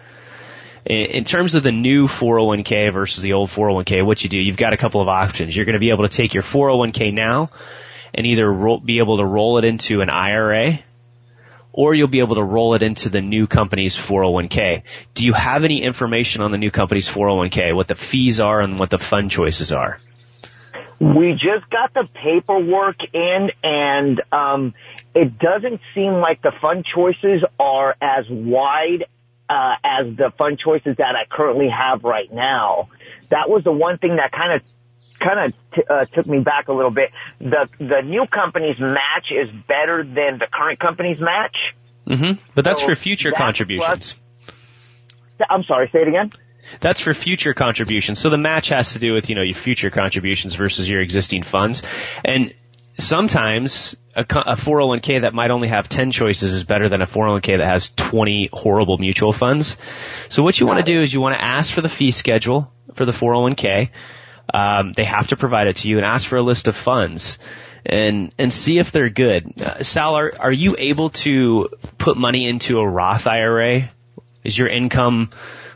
In 0.85 1.25
terms 1.25 1.55
of 1.55 1.63
the 1.63 1.71
new 1.71 2.07
401k 2.07 2.93
versus 2.93 3.23
the 3.23 3.35
old 3.35 3.51
401k, 3.51 4.05
what 4.05 4.23
you 4.23 4.29
do, 4.29 4.39
you've 4.39 4.57
got 4.57 4.73
a 4.73 4.77
couple 4.77 5.01
of 5.01 5.09
options. 5.09 5.55
You're 5.55 5.65
going 5.65 5.75
to 5.75 5.81
be 5.81 5.91
able 5.91 6.09
to 6.09 6.15
take 6.15 6.35
your 6.35 6.43
401k 6.43 7.13
now 7.13 7.47
and 8.13 8.27
either 8.27 8.53
roll, 8.53 8.81
be 8.81 8.99
able 8.99 9.19
to 9.19 9.25
roll 9.25 9.59
it 9.59 9.65
into 9.65 10.01
an 10.01 10.11
IRA 10.11 10.81
or 11.73 11.95
you'll 11.95 12.09
be 12.09 12.21
able 12.21 12.35
to 12.35 12.43
roll 12.43 12.75
it 12.75 12.83
into 12.83 13.09
the 13.09 13.21
new 13.21 13.47
company's 13.47 13.97
401k. 13.97 14.83
Do 15.15 15.25
you 15.25 15.33
have 15.33 15.65
any 15.65 15.83
information 15.83 16.43
on 16.43 16.51
the 16.51 16.59
new 16.59 16.71
company's 16.71 17.09
401k, 17.09 17.75
what 17.75 17.89
the 17.89 17.95
fees 17.95 18.41
are 18.41 18.61
and 18.61 18.79
what 18.79 18.91
the 18.91 18.99
fund 18.99 19.31
choices 19.31 19.73
are? 19.73 19.99
We 21.01 21.33
just 21.33 21.69
got 21.71 21.95
the 21.95 22.09
paperwork 22.23 22.97
in 23.13 23.51
and 23.63 24.23
um, 24.31 24.75
it 25.15 25.39
doesn't 25.39 25.81
seem 25.95 26.15
like 26.15 26.43
the 26.43 26.53
fund 26.61 26.85
choices 26.85 27.43
are 27.59 27.97
as 28.01 28.27
wide 28.29 29.07
uh, 29.53 29.75
as 29.85 30.17
the 30.17 30.33
fund 30.39 30.59
choices 30.59 30.97
that 30.97 31.15
I 31.15 31.27
currently 31.31 31.69
have 31.69 32.05
right 32.05 32.33
now. 32.33 32.89
That 33.29 33.51
was 33.51 33.65
the 33.65 33.73
one 33.73 33.99
thing 33.99 34.17
that 34.17 34.33
kind 34.33 34.55
of 34.55 34.63
kind 35.21 35.39
of 35.47 35.55
t- 35.75 35.83
uh, 35.89 36.05
took 36.07 36.27
me 36.27 36.41
back 36.41 36.69
a 36.69 36.73
little 36.73 36.91
bit. 36.91 37.11
The 37.39 37.69
the 37.79 38.01
new 38.03 38.25
company's 38.33 38.81
match 38.81 39.29
is 39.31 39.51
better 39.69 40.05
than 40.05 40.39
the 40.39 40.47
current 40.51 40.81
company's 40.81 41.21
match. 41.21 41.57
Mm-hmm. 42.09 42.43
But 42.55 42.65
that's 42.65 42.81
So 42.81 42.87
for 42.87 42.97
future 42.97 43.31
that's 43.31 43.43
contributions. 43.43 44.15
I'm 45.51 45.65
sorry, 45.65 45.91
say 45.93 46.01
it 46.01 46.09
again. 46.09 46.33
That's 46.81 47.03
for 47.03 47.13
future 47.13 47.53
contributions. 47.53 48.21
So 48.23 48.31
the 48.31 48.39
match 48.39 48.69
has 48.71 48.93
to 48.93 48.99
do 48.99 49.13
with, 49.13 49.29
you 49.29 49.35
know, 49.35 49.43
your 49.43 49.61
future 49.61 49.91
contributions 49.91 50.55
versus 50.55 50.89
your 50.89 51.01
existing 51.01 51.43
funds. 51.43 51.83
And 52.25 52.55
sometimes 52.97 53.97
a, 54.15 54.21
a 54.21 54.57
401k 54.57 55.23
that 55.23 55.33
might 55.33 55.51
only 55.51 55.69
have 55.69 55.89
10 55.89 56.11
choices 56.11 56.53
is 56.53 56.65
better 56.65 56.89
than 56.89 57.01
a 57.01 57.07
401k 57.07 57.59
that 57.59 57.67
has 57.67 57.91
20 58.11 58.51
horrible 58.53 58.99
mutual 58.99 59.33
funds. 59.33 59.77
So 60.29 60.43
what 60.43 60.59
you 60.59 60.67
want 60.67 60.85
to 60.85 60.93
do 60.95 61.03
is 61.03 61.13
you 61.13 61.21
want 61.21 61.37
to 61.37 61.45
ask 61.45 61.75
for 61.75 61.81
the 61.81 61.89
fee 61.89 62.13
schedule 62.13 62.71
for 62.97 63.07
the 63.07 63.13
401k. 63.13 63.91
Um, 64.53 64.93
they 64.95 65.05
have 65.05 65.29
to 65.29 65.37
provide 65.37 65.67
it 65.67 65.77
to 65.77 65.89
you 65.89 65.97
and 65.97 66.07
ask 66.07 66.29
for 66.29 66.37
a 66.37 66.43
list 66.43 66.69
of 66.69 66.75
funds 66.77 67.39
and 67.87 68.35
and 68.39 68.53
see 68.53 68.79
if 68.79 68.93
they're 68.93 69.11
good. 69.11 69.61
Uh, 69.61 69.83
Sal, 69.83 70.15
are 70.15 70.33
are 70.39 70.53
you 70.53 70.77
able 70.79 71.11
to 71.25 71.69
put 71.99 72.17
money 72.17 72.49
into 72.49 72.79
a 72.79 72.89
Roth 72.89 73.27
IRA? 73.27 73.91
Is 74.45 74.59
your 74.59 74.69
income 74.69 75.31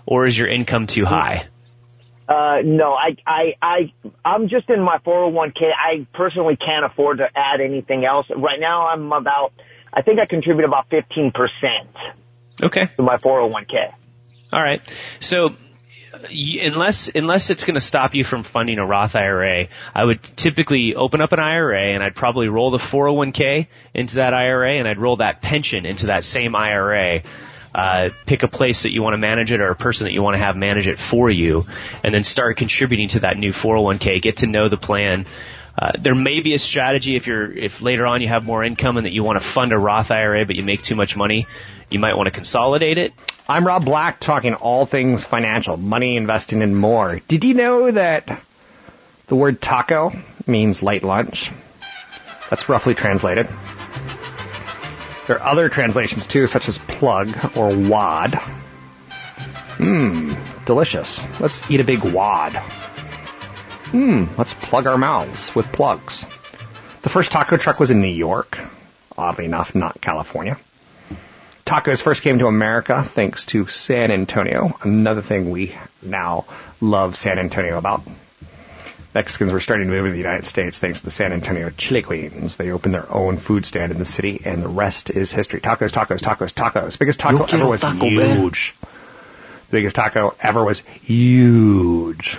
or 0.05 0.27
is 0.27 0.37
your 0.37 0.49
income 0.49 0.87
too 0.87 1.05
high? 1.05 1.49
Uh, 2.29 2.59
no, 2.65 2.93
I, 2.93 3.17
I, 3.27 3.55
I, 3.63 3.93
I'm 4.25 4.49
just 4.49 4.69
in 4.69 4.83
my 4.83 4.99
401k. 4.99 5.63
I 5.63 6.07
personally 6.13 6.57
can't 6.57 6.85
afford 6.85 7.19
to 7.19 7.29
add 7.35 7.61
anything 7.61 8.05
else. 8.05 8.27
Right 8.35 8.59
now 8.59 8.89
I'm 8.89 9.13
about, 9.13 9.53
I 9.93 10.03
think 10.03 10.19
I 10.19 10.27
contribute 10.27 10.65
about 10.65 10.91
15% 10.91 11.33
Okay. 12.63 12.87
to 12.97 13.03
my 13.03 13.19
401k. 13.19 13.93
All 14.53 14.63
right. 14.63 14.81
So 15.21 15.51
unless 16.31 17.11
unless 17.15 17.51
it's 17.51 17.65
going 17.65 17.75
to 17.75 17.81
stop 17.81 18.15
you 18.15 18.25
from 18.25 18.45
funding 18.45 18.79
a 18.79 18.87
Roth 18.87 19.15
IRA, 19.15 19.67
I 19.95 20.05
would 20.05 20.23
typically 20.37 20.95
open 20.97 21.21
up 21.21 21.33
an 21.33 21.41
IRA 21.41 21.95
and 21.95 22.03
I'd 22.03 22.15
probably 22.15 22.49
roll 22.49 22.71
the 22.71 22.79
401k 22.79 23.67
into 23.95 24.17
that 24.17 24.35
IRA 24.35 24.79
and 24.79 24.89
I'd 24.89 24.99
roll 24.99 25.19
that 25.19 25.43
pension 25.43 25.87
into 25.87 26.07
that 26.07 26.25
same 26.25 26.55
IRA. 26.55 27.23
Uh, 27.77 28.09
pick 28.27 28.43
a 28.43 28.49
place 28.49 28.85
that 28.85 28.93
you 28.93 29.03
want 29.03 29.13
to 29.13 29.19
manage 29.19 29.53
it 29.53 29.61
or 29.61 29.69
a 29.69 29.77
person 29.77 30.07
that 30.07 30.15
you 30.15 30.23
want 30.23 30.33
to 30.33 30.39
have 30.39 30.57
manage 30.57 30.87
it 30.87 30.99
for 30.99 31.31
you, 31.31 31.63
and 32.03 32.15
then 32.15 32.23
start 32.23 32.57
contributing 32.57 33.07
to 33.07 33.21
that 33.21 33.37
new 33.37 33.53
401k. 33.53 34.23
Get 34.23 34.39
to 34.39 34.47
know 34.47 34.71
the 34.71 34.79
plan. 34.79 35.27
Uh, 35.79 35.93
there 36.03 36.15
may 36.15 36.41
be 36.41 36.55
a 36.55 36.59
strategy 36.59 37.17
if 37.17 37.27
you're 37.27 37.53
if 37.53 37.83
later 37.83 38.07
on 38.07 38.23
you 38.23 38.29
have 38.29 38.45
more 38.45 38.65
income 38.65 38.97
and 38.97 39.05
that 39.05 39.13
you 39.13 39.23
want 39.23 39.39
to 39.39 39.47
fund 39.47 39.75
a 39.75 39.79
Roth 39.79 40.11
IRA 40.11 40.47
but 40.47 40.57
you 40.57 40.63
make 40.63 40.83
too 40.85 40.95
much 40.95 41.17
money, 41.17 41.47
you 41.91 41.99
might 41.99 42.17
want 42.17 42.29
to 42.29 42.33
consolidate 42.33 42.97
it. 42.97 43.13
I'm 43.47 43.67
Rob 43.67 43.85
Black, 43.85 44.21
talking 44.21 44.55
all 44.55 44.87
things 44.87 45.27
financial, 45.27 45.77
money, 45.77 46.17
investing, 46.17 46.63
and 46.63 46.75
more. 46.75 47.21
Did 47.29 47.45
you 47.45 47.53
know 47.53 47.93
that 47.93 48.43
the 49.29 49.37
word 49.37 49.61
taco 49.61 50.13
means 50.47 50.83
light 50.83 51.03
lunch? 51.03 51.51
That's 52.49 52.71
roughly 52.71 52.95
translated. 52.95 53.49
There 55.27 55.41
are 55.41 55.53
other 55.53 55.69
translations 55.69 56.27
too, 56.27 56.47
such 56.47 56.69
as 56.69 56.79
plug 56.79 57.29
or 57.57 57.69
wad. 57.89 58.33
Mmm, 59.79 60.65
delicious. 60.65 61.19
Let's 61.41 61.61
eat 61.69 61.81
a 61.81 61.85
big 61.85 62.01
wad. 62.05 62.53
Mmm, 63.93 64.37
let's 64.39 64.55
plug 64.55 64.87
our 64.87 64.97
mouths 64.97 65.51
with 65.55 65.67
plugs. 65.67 66.25
The 67.03 67.11
first 67.11 67.33
taco 67.33 67.57
truck 67.57 67.81
was 67.81 67.91
in 67.91 68.01
New 68.01 68.09
York. 68.09 68.57
Oddly 69.17 69.47
enough, 69.47 69.75
not 69.75 70.01
California. 70.01 70.59
Tacos 71.67 72.01
first 72.01 72.23
came 72.23 72.39
to 72.39 72.47
America 72.47 73.05
thanks 73.15 73.45
to 73.47 73.67
San 73.67 74.13
Antonio. 74.13 74.71
Another 74.83 75.23
thing 75.23 75.51
we 75.51 75.77
now 76.03 76.45
love 76.81 77.17
San 77.17 77.41
Antonio 77.41 77.79
about. 77.79 78.03
Mexicans 79.17 79.51
were 79.51 79.61
starting 79.61 79.87
to 79.87 79.93
move 79.95 80.05
to 80.05 80.11
the 80.11 80.19
United 80.19 80.45
States 80.45 80.79
thanks 80.79 80.99
to 80.99 81.07
the 81.07 81.11
San 81.11 81.33
Antonio 81.33 81.71
Chili 81.71 82.03
Queens. 82.03 82.59
They 82.59 82.71
opened 82.71 82.93
their 82.93 83.11
own 83.11 83.39
food 83.41 83.65
stand 83.65 83.91
in 83.91 83.99
the 83.99 84.05
city, 84.05 84.43
and 84.45 84.63
the 84.63 84.69
rest 84.69 85.09
is 85.09 85.33
history. 85.33 85.59
Tacos, 85.59 85.91
tacos, 85.91 86.21
tacos, 86.21 86.53
tacos. 86.53 86.99
Biggest 86.99 87.19
taco 87.19 87.39
Yo 87.39 87.45
ever 87.47 87.67
was 87.67 87.81
Taco 87.81 88.01
Bell. 88.01 88.43
huge. 88.43 88.75
The 88.83 88.89
biggest 89.71 89.97
taco 89.97 90.35
ever 90.39 90.63
was 90.63 90.81
huge. 91.01 92.37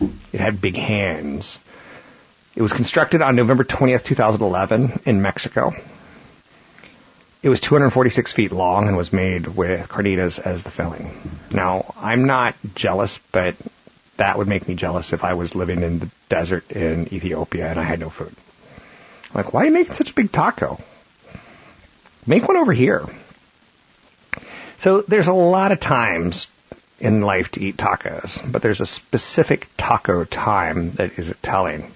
It 0.00 0.40
had 0.40 0.62
big 0.62 0.76
hands. 0.76 1.58
It 2.56 2.62
was 2.62 2.72
constructed 2.72 3.20
on 3.20 3.36
November 3.36 3.64
20th, 3.64 4.06
2011 4.06 5.02
in 5.04 5.20
Mexico. 5.20 5.72
It 7.42 7.50
was 7.50 7.60
246 7.60 8.32
feet 8.32 8.50
long 8.50 8.88
and 8.88 8.96
was 8.96 9.12
made 9.12 9.46
with 9.46 9.90
carnitas 9.90 10.38
as 10.38 10.64
the 10.64 10.70
filling. 10.70 11.20
Now, 11.52 11.92
I'm 11.98 12.24
not 12.24 12.54
jealous, 12.74 13.18
but 13.30 13.56
that 14.18 14.38
would 14.38 14.48
make 14.48 14.68
me 14.68 14.74
jealous 14.74 15.12
if 15.12 15.24
I 15.24 15.34
was 15.34 15.54
living 15.54 15.82
in 15.82 15.98
the 15.98 16.10
desert 16.28 16.70
in 16.70 17.12
Ethiopia 17.12 17.68
and 17.68 17.78
I 17.78 17.84
had 17.84 18.00
no 18.00 18.10
food. 18.10 18.34
Like, 19.34 19.52
why 19.52 19.62
are 19.62 19.66
you 19.66 19.72
making 19.72 19.94
such 19.94 20.10
a 20.10 20.14
big 20.14 20.30
taco? 20.30 20.78
Make 22.26 22.46
one 22.46 22.56
over 22.56 22.72
here. 22.72 23.06
So 24.80 25.02
there's 25.02 25.26
a 25.26 25.32
lot 25.32 25.72
of 25.72 25.80
times 25.80 26.46
in 27.00 27.20
life 27.20 27.48
to 27.52 27.60
eat 27.60 27.76
tacos, 27.76 28.40
but 28.50 28.62
there's 28.62 28.80
a 28.80 28.86
specific 28.86 29.66
taco 29.76 30.24
time 30.24 30.94
that 30.96 31.18
is 31.18 31.32
telling. 31.42 31.90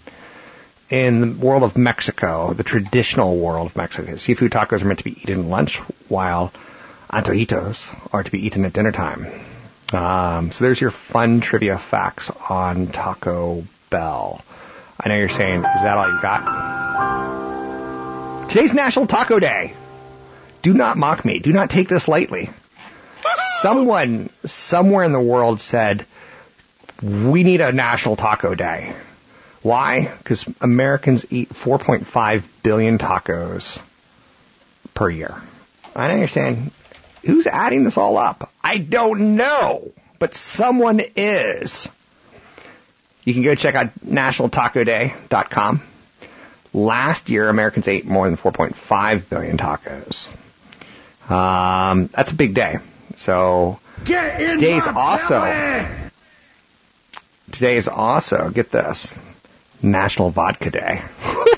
In 0.90 1.20
the 1.20 1.46
world 1.46 1.62
of 1.62 1.76
Mexico, 1.76 2.54
the 2.54 2.64
traditional 2.64 3.38
world 3.38 3.70
of 3.70 3.76
Mexico, 3.76 4.16
seafood 4.16 4.52
tacos 4.52 4.82
are 4.82 4.86
meant 4.86 4.98
to 4.98 5.04
be 5.04 5.20
eaten 5.22 5.50
lunch, 5.50 5.80
while 6.08 6.52
antojitos 7.10 7.78
are 8.12 8.22
to 8.22 8.30
be 8.30 8.46
eaten 8.46 8.64
at 8.64 8.72
dinner 8.72 8.92
time. 8.92 9.26
Um, 9.92 10.52
so 10.52 10.64
there's 10.64 10.80
your 10.80 10.90
fun 10.90 11.40
trivia 11.40 11.78
facts 11.90 12.30
on 12.48 12.88
Taco 12.92 13.62
Bell. 13.90 14.42
I 15.00 15.08
know 15.08 15.16
you're 15.16 15.28
saying, 15.28 15.60
is 15.60 15.82
that 15.82 15.96
all 15.96 16.12
you 16.12 16.20
got? 16.20 16.68
Today's 18.50 18.74
National 18.74 19.06
Taco 19.06 19.38
Day. 19.38 19.74
Do 20.62 20.74
not 20.74 20.96
mock 20.98 21.24
me. 21.24 21.38
Do 21.38 21.52
not 21.52 21.70
take 21.70 21.88
this 21.88 22.06
lightly. 22.08 22.50
Someone 23.62 24.30
somewhere 24.44 25.04
in 25.04 25.12
the 25.12 25.20
world 25.20 25.60
said, 25.60 26.04
we 27.02 27.42
need 27.42 27.60
a 27.60 27.72
National 27.72 28.16
Taco 28.16 28.54
Day. 28.54 28.94
Why? 29.62 30.14
Because 30.18 30.44
Americans 30.60 31.24
eat 31.30 31.48
4.5 31.50 32.44
billion 32.62 32.98
tacos 32.98 33.78
per 34.94 35.08
year. 35.08 35.40
I 35.94 36.12
understand 36.12 36.72
who's 37.24 37.46
adding 37.46 37.84
this 37.84 37.96
all 37.96 38.16
up. 38.16 38.50
I 38.62 38.78
don't 38.78 39.36
know, 39.36 39.92
but 40.18 40.34
someone 40.34 41.00
is. 41.16 41.88
You 43.24 43.34
can 43.34 43.42
go 43.42 43.54
check 43.54 43.74
out 43.74 43.88
nationaltacoday.com. 44.00 45.82
Last 46.72 47.28
year, 47.28 47.48
Americans 47.48 47.88
ate 47.88 48.04
more 48.04 48.28
than 48.28 48.36
4.5 48.36 49.28
billion 49.28 49.58
tacos. 49.58 50.28
Um, 51.30 52.10
that's 52.14 52.32
a 52.32 52.34
big 52.34 52.54
day. 52.54 52.76
So 53.16 53.78
today's 54.06 54.84
also 54.86 55.40
belly! 55.40 56.10
today 57.52 57.76
is 57.76 57.88
also 57.88 58.50
get 58.54 58.70
this 58.70 59.12
National 59.82 60.30
Vodka 60.30 60.70
Day. 60.70 61.02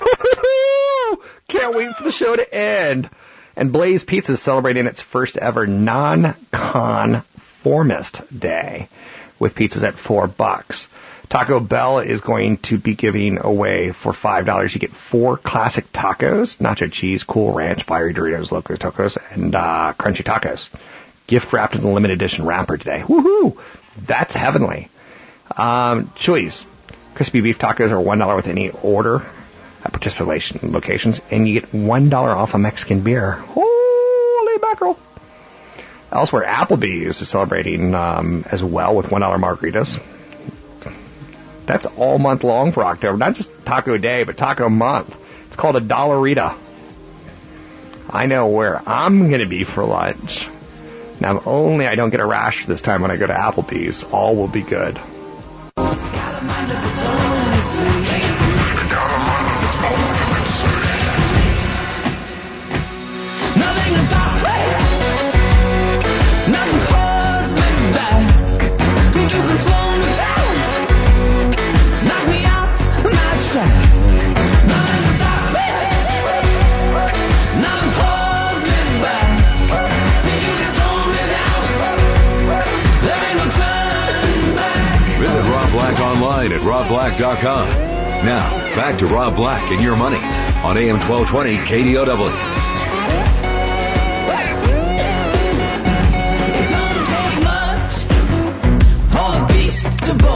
Can't 1.47 1.75
wait 1.75 1.95
for 1.95 2.03
the 2.03 2.11
show 2.11 2.35
to 2.35 2.53
end. 2.53 3.09
And 3.55 3.71
Blaze 3.73 4.03
Pizza 4.03 4.33
is 4.33 4.41
celebrating 4.41 4.87
its 4.87 5.01
first 5.01 5.37
ever 5.37 5.65
non-conformist 5.67 8.21
day 8.37 8.89
with 9.39 9.55
pizzas 9.55 9.83
at 9.83 9.99
four 9.99 10.27
bucks. 10.27 10.87
Taco 11.29 11.59
Bell 11.61 11.99
is 11.99 12.21
going 12.21 12.57
to 12.63 12.77
be 12.77 12.93
giving 12.95 13.37
away 13.37 13.93
for 13.93 14.13
five 14.13 14.45
dollars. 14.45 14.73
You 14.73 14.81
get 14.81 14.91
four 15.09 15.37
classic 15.37 15.85
tacos, 15.93 16.57
nacho 16.57 16.91
cheese, 16.91 17.23
cool 17.23 17.53
ranch, 17.53 17.85
fiery 17.85 18.13
Doritos, 18.13 18.51
loco 18.51 18.75
tacos, 18.75 19.17
and 19.31 19.55
uh, 19.55 19.93
crunchy 19.97 20.25
tacos. 20.25 20.67
Gift 21.27 21.53
wrapped 21.53 21.75
in 21.75 21.83
a 21.83 21.91
limited 21.91 22.21
edition 22.21 22.45
wrapper 22.45 22.75
today. 22.77 23.01
Woohoo! 23.07 23.57
That's 24.05 24.33
heavenly. 24.33 24.89
Um, 25.55 26.11
crispy 27.15 27.41
beef 27.41 27.57
tacos 27.57 27.91
are 27.91 28.01
one 28.01 28.19
dollar 28.19 28.35
with 28.35 28.47
any 28.47 28.71
order 28.83 29.21
participation 29.89 30.71
locations, 30.71 31.19
and 31.31 31.47
you 31.47 31.61
get 31.61 31.73
one 31.73 32.09
dollar 32.09 32.29
off 32.29 32.53
a 32.53 32.57
Mexican 32.57 33.03
beer. 33.03 33.33
Holy 33.33 34.57
mackerel! 34.61 34.99
Elsewhere, 36.11 36.45
Applebee's 36.45 37.21
is 37.21 37.29
celebrating 37.29 37.95
um, 37.95 38.43
as 38.51 38.63
well 38.63 38.95
with 38.95 39.11
one 39.11 39.21
dollar 39.21 39.37
margaritas. 39.37 39.97
That's 41.67 41.85
all 41.97 42.17
month 42.17 42.43
long 42.43 42.73
for 42.73 42.83
October, 42.83 43.17
not 43.17 43.35
just 43.35 43.49
Taco 43.65 43.97
Day, 43.97 44.23
but 44.23 44.37
Taco 44.37 44.67
Month. 44.67 45.15
It's 45.47 45.55
called 45.55 45.75
a 45.75 45.81
Dollarita. 45.81 46.57
I 48.09 48.25
know 48.25 48.47
where 48.49 48.81
I'm 48.87 49.29
going 49.29 49.39
to 49.41 49.47
be 49.47 49.63
for 49.63 49.85
lunch. 49.85 50.47
Now, 51.21 51.37
if 51.37 51.47
only 51.47 51.85
I 51.85 51.95
don't 51.95 52.09
get 52.09 52.19
a 52.19 52.25
rash 52.25 52.65
this 52.67 52.81
time 52.81 53.03
when 53.03 53.11
I 53.11 53.17
go 53.17 53.27
to 53.27 53.33
Applebee's, 53.33 54.03
all 54.11 54.35
will 54.35 54.51
be 54.51 54.63
good. 54.63 54.97
Now, 87.21 88.75
back 88.75 88.97
to 88.97 89.05
Rob 89.05 89.35
Black 89.35 89.71
and 89.71 89.79
your 89.83 89.95
money 89.95 90.17
on 90.17 90.75
AM 90.75 90.97
1220 91.07 91.55
KDOW. 91.69 92.81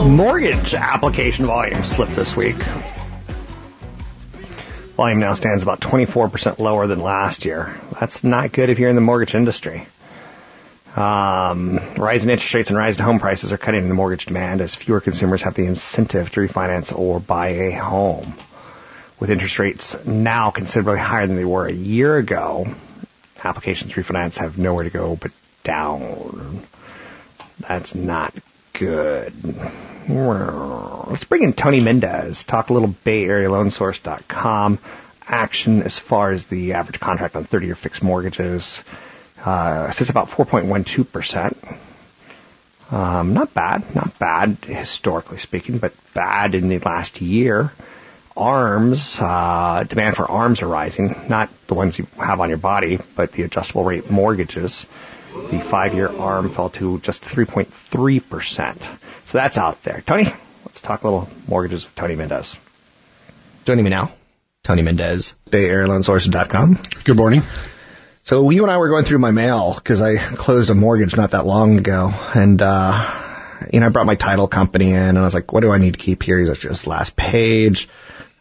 Mortgage 0.08 0.76
application 0.76 1.48
volume 1.48 1.84
slipped 1.84 2.15
this 2.15 2.36
week. 2.36 2.56
Volume 4.95 5.19
now 5.19 5.34
stands 5.34 5.63
about 5.63 5.82
24% 5.82 6.60
lower 6.60 6.86
than 6.86 7.00
last 7.00 7.45
year. 7.45 7.76
That's 8.00 8.24
not 8.24 8.52
good 8.54 8.69
if 8.69 8.78
you're 8.78 8.91
in 8.91 8.95
the 8.95 9.02
mortgage 9.02 9.34
industry. 9.34 9.88
Um, 10.96 11.78
rising 11.98 12.30
interest 12.30 12.54
rates 12.54 12.70
and 12.70 12.78
rising 12.78 13.04
home 13.04 13.20
prices 13.20 13.52
are 13.52 13.58
cutting 13.58 13.84
into 13.84 13.94
mortgage 13.94 14.26
demand 14.26 14.62
as 14.62 14.74
fewer 14.74 15.02
consumers 15.02 15.42
have 15.44 15.54
the 15.54 15.66
incentive 15.66 16.30
to 16.32 16.40
refinance 16.40 16.98
or 16.98 17.20
buy 17.20 17.50
a 17.50 17.72
home. 17.72 18.38
With 19.20 19.30
interest 19.30 19.60
rates 19.60 19.96
now 20.06 20.52
considerably 20.52 21.00
higher 21.00 21.28
than 21.28 21.36
they 21.36 21.46
were 21.46 21.68
a 21.68 21.74
year 21.74 22.18
ago, 22.18 22.66
applications 23.44 23.92
to 23.94 24.02
refinance 24.02 24.38
have 24.38 24.58
nowhere 24.58 24.86
to 24.86 24.90
go 24.90 25.18
but 25.22 25.32
down. 25.66 26.66
That's 27.60 27.94
not 27.94 28.34
good. 28.78 29.34
Let's 30.08 31.26
bring 31.26 31.44
in 31.44 31.54
Tony 31.54 31.82
Mendez. 31.82 32.46
Talk 32.46 32.70
a 32.70 32.74
little 32.74 32.94
Bay 33.04 33.26
Area 33.26 33.50
LoanSource.com. 33.50 34.80
Action 35.28 35.82
as 35.84 36.00
far 36.00 36.32
as 36.32 36.46
the 36.48 36.74
average 36.74 37.00
contract 37.00 37.36
on 37.36 37.46
30 37.46 37.66
year 37.66 37.76
fixed 37.76 38.04
mortgages 38.04 38.80
uh, 39.46 39.92
sits 39.92 40.10
about 40.10 40.30
4.12%. 40.30 41.80
Um, 42.92 43.34
not 43.34 43.54
bad, 43.54 43.96
not 43.96 44.18
bad 44.20 44.58
historically 44.66 45.40
speaking, 45.40 45.80
but 45.80 45.94
bad 46.14 46.56
in 46.56 46.70
the 46.70 46.80
last 46.80 47.22
year. 47.22 47.72
Arms, 48.38 49.16
uh, 49.18 49.84
demand 49.86 50.16
for 50.16 50.30
arms 50.30 50.62
are 50.62 50.68
rising, 50.68 51.16
not 51.30 51.50
the 51.68 51.74
ones 51.74 51.98
you 51.98 52.06
have 52.18 52.42
on 52.42 52.50
your 52.50 52.58
body, 52.58 53.00
but 53.16 53.32
the 53.32 53.44
adjustable 53.44 53.86
rate 53.86 54.10
mortgages. 54.10 54.86
The 55.34 55.66
five-year 55.70 56.10
arm 56.10 56.54
fell 56.54 56.70
to 56.72 57.00
just 57.00 57.22
3.3%. 57.22 58.98
So 59.28 59.38
that's 59.38 59.58
out 59.58 59.78
there. 59.84 60.04
Tony, 60.06 60.26
let's 60.66 60.82
talk 60.82 61.04
a 61.04 61.08
little 61.08 61.30
mortgages 61.48 61.86
with 61.86 61.96
Tony 61.96 62.16
Mendez. 62.16 62.56
Joining 63.66 63.84
me 63.84 63.90
now, 63.90 64.16
Tony 64.64 64.82
Mendez, 64.82 65.34
BayAreaLoanSource.com. 65.52 66.84
Good 67.04 67.18
morning. 67.18 67.42
So 68.26 68.50
you 68.50 68.64
and 68.64 68.72
I 68.72 68.80
were 68.80 68.90
going 68.90 69.06
through 69.06 69.20
my 69.20 69.30
mail 69.30 69.76
because 69.76 70.02
I 70.02 70.16
closed 70.36 70.72
a 70.72 70.74
mortgage 70.74 71.16
not 71.16 71.32
that 71.32 71.46
long 71.46 71.78
ago, 71.78 72.10
and 72.34 72.60
uh, 72.60 73.68
you 73.72 73.80
know 73.80 73.86
I 73.86 73.90
brought 73.90 74.08
my 74.08 74.16
title 74.16 74.48
company 74.48 74.90
in, 74.90 74.98
and 74.98 75.20
I 75.20 75.22
was 75.22 75.36
like, 75.36 75.54
"What 75.54 75.62
do 75.62 75.70
I 75.70 75.78
need 75.78 75.94
to 75.94 76.00
keep 76.00 76.24
here?" 76.24 76.40
He's 76.40 76.50
like, 76.50 76.58
"Just 76.58 76.88
last 76.88 77.16
page." 77.16 77.88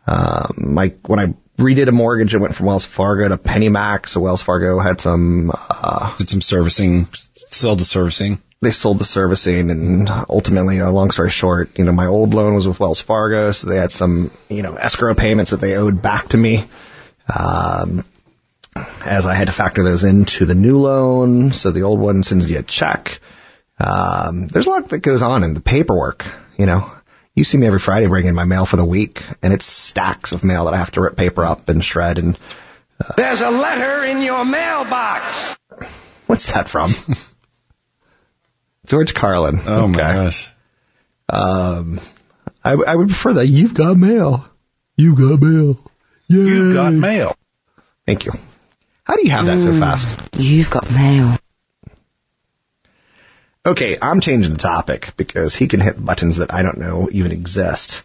Um, 0.06 0.72
my 0.74 0.94
when 1.04 1.20
I 1.20 1.34
redid 1.58 1.88
a 1.88 1.92
mortgage, 1.92 2.34
it 2.34 2.38
went 2.38 2.54
from 2.54 2.64
Wells 2.64 2.86
Fargo 2.86 3.28
to 3.28 3.36
PennyMac. 3.36 4.08
So 4.08 4.22
Wells 4.22 4.42
Fargo 4.42 4.78
had 4.78 5.02
some 5.02 5.50
uh, 5.52 6.16
did 6.16 6.30
some 6.30 6.40
servicing, 6.40 7.06
sold 7.48 7.78
the 7.78 7.84
servicing. 7.84 8.38
They 8.62 8.70
sold 8.70 8.98
the 8.98 9.04
servicing, 9.04 9.68
and 9.68 10.08
ultimately, 10.30 10.80
uh, 10.80 10.90
long 10.92 11.10
story 11.10 11.28
short, 11.28 11.78
you 11.78 11.84
know, 11.84 11.92
my 11.92 12.06
old 12.06 12.32
loan 12.32 12.54
was 12.54 12.66
with 12.66 12.80
Wells 12.80 13.02
Fargo, 13.02 13.52
so 13.52 13.68
they 13.68 13.76
had 13.76 13.92
some 13.92 14.30
you 14.48 14.62
know 14.62 14.76
escrow 14.76 15.14
payments 15.14 15.50
that 15.50 15.60
they 15.60 15.74
owed 15.74 16.00
back 16.00 16.30
to 16.30 16.38
me. 16.38 16.64
Um, 17.28 18.06
as 18.76 19.26
I 19.26 19.34
had 19.34 19.46
to 19.46 19.52
factor 19.52 19.84
those 19.84 20.04
into 20.04 20.46
the 20.46 20.54
new 20.54 20.78
loan, 20.78 21.52
so 21.52 21.70
the 21.72 21.82
old 21.82 22.00
one 22.00 22.22
sends 22.22 22.48
you 22.48 22.58
a 22.58 22.62
check. 22.62 23.08
Um, 23.78 24.48
there's 24.52 24.66
a 24.66 24.70
lot 24.70 24.88
that 24.90 25.00
goes 25.00 25.22
on 25.22 25.42
in 25.44 25.54
the 25.54 25.60
paperwork, 25.60 26.22
you 26.56 26.66
know. 26.66 26.90
You 27.34 27.42
see 27.44 27.58
me 27.58 27.66
every 27.66 27.80
Friday 27.80 28.06
bringing 28.06 28.34
my 28.34 28.44
mail 28.44 28.66
for 28.66 28.76
the 28.76 28.84
week, 28.84 29.18
and 29.42 29.52
it's 29.52 29.66
stacks 29.66 30.32
of 30.32 30.44
mail 30.44 30.66
that 30.66 30.74
I 30.74 30.78
have 30.78 30.92
to 30.92 31.00
rip 31.00 31.16
paper 31.16 31.44
up 31.44 31.68
and 31.68 31.82
shred. 31.84 32.18
And 32.18 32.38
Uh, 33.00 33.12
There's 33.16 33.40
a 33.40 33.50
letter 33.50 34.04
in 34.04 34.22
your 34.22 34.44
mailbox. 34.44 35.56
what's 36.26 36.46
that 36.52 36.68
from? 36.68 36.94
George 38.86 39.14
Carlin. 39.14 39.58
Oh 39.66 39.88
my 39.88 39.98
gosh. 39.98 40.48
Um, 41.28 42.00
I, 42.62 42.72
I 42.74 42.94
would 42.94 43.08
prefer 43.08 43.34
that. 43.34 43.46
You've 43.46 43.74
got 43.74 43.96
mail. 43.96 44.46
You 44.96 45.16
got 45.16 45.40
mail. 45.40 45.90
Yay. 46.28 46.38
You 46.38 46.74
got 46.74 46.92
mail. 46.92 47.36
Thank 48.06 48.26
you. 48.26 48.32
How 49.04 49.16
do 49.16 49.22
you 49.22 49.30
have 49.30 49.44
that 49.46 49.60
so 49.60 49.78
fast? 49.78 50.08
You've 50.34 50.70
got 50.70 50.90
mail. 50.90 51.36
Okay, 53.66 53.96
I'm 54.00 54.20
changing 54.20 54.52
the 54.52 54.58
topic 54.58 55.08
because 55.16 55.54
he 55.54 55.68
can 55.68 55.80
hit 55.80 56.02
buttons 56.02 56.38
that 56.38 56.52
I 56.52 56.62
don't 56.62 56.78
know 56.78 57.08
even 57.12 57.32
exist. 57.32 58.02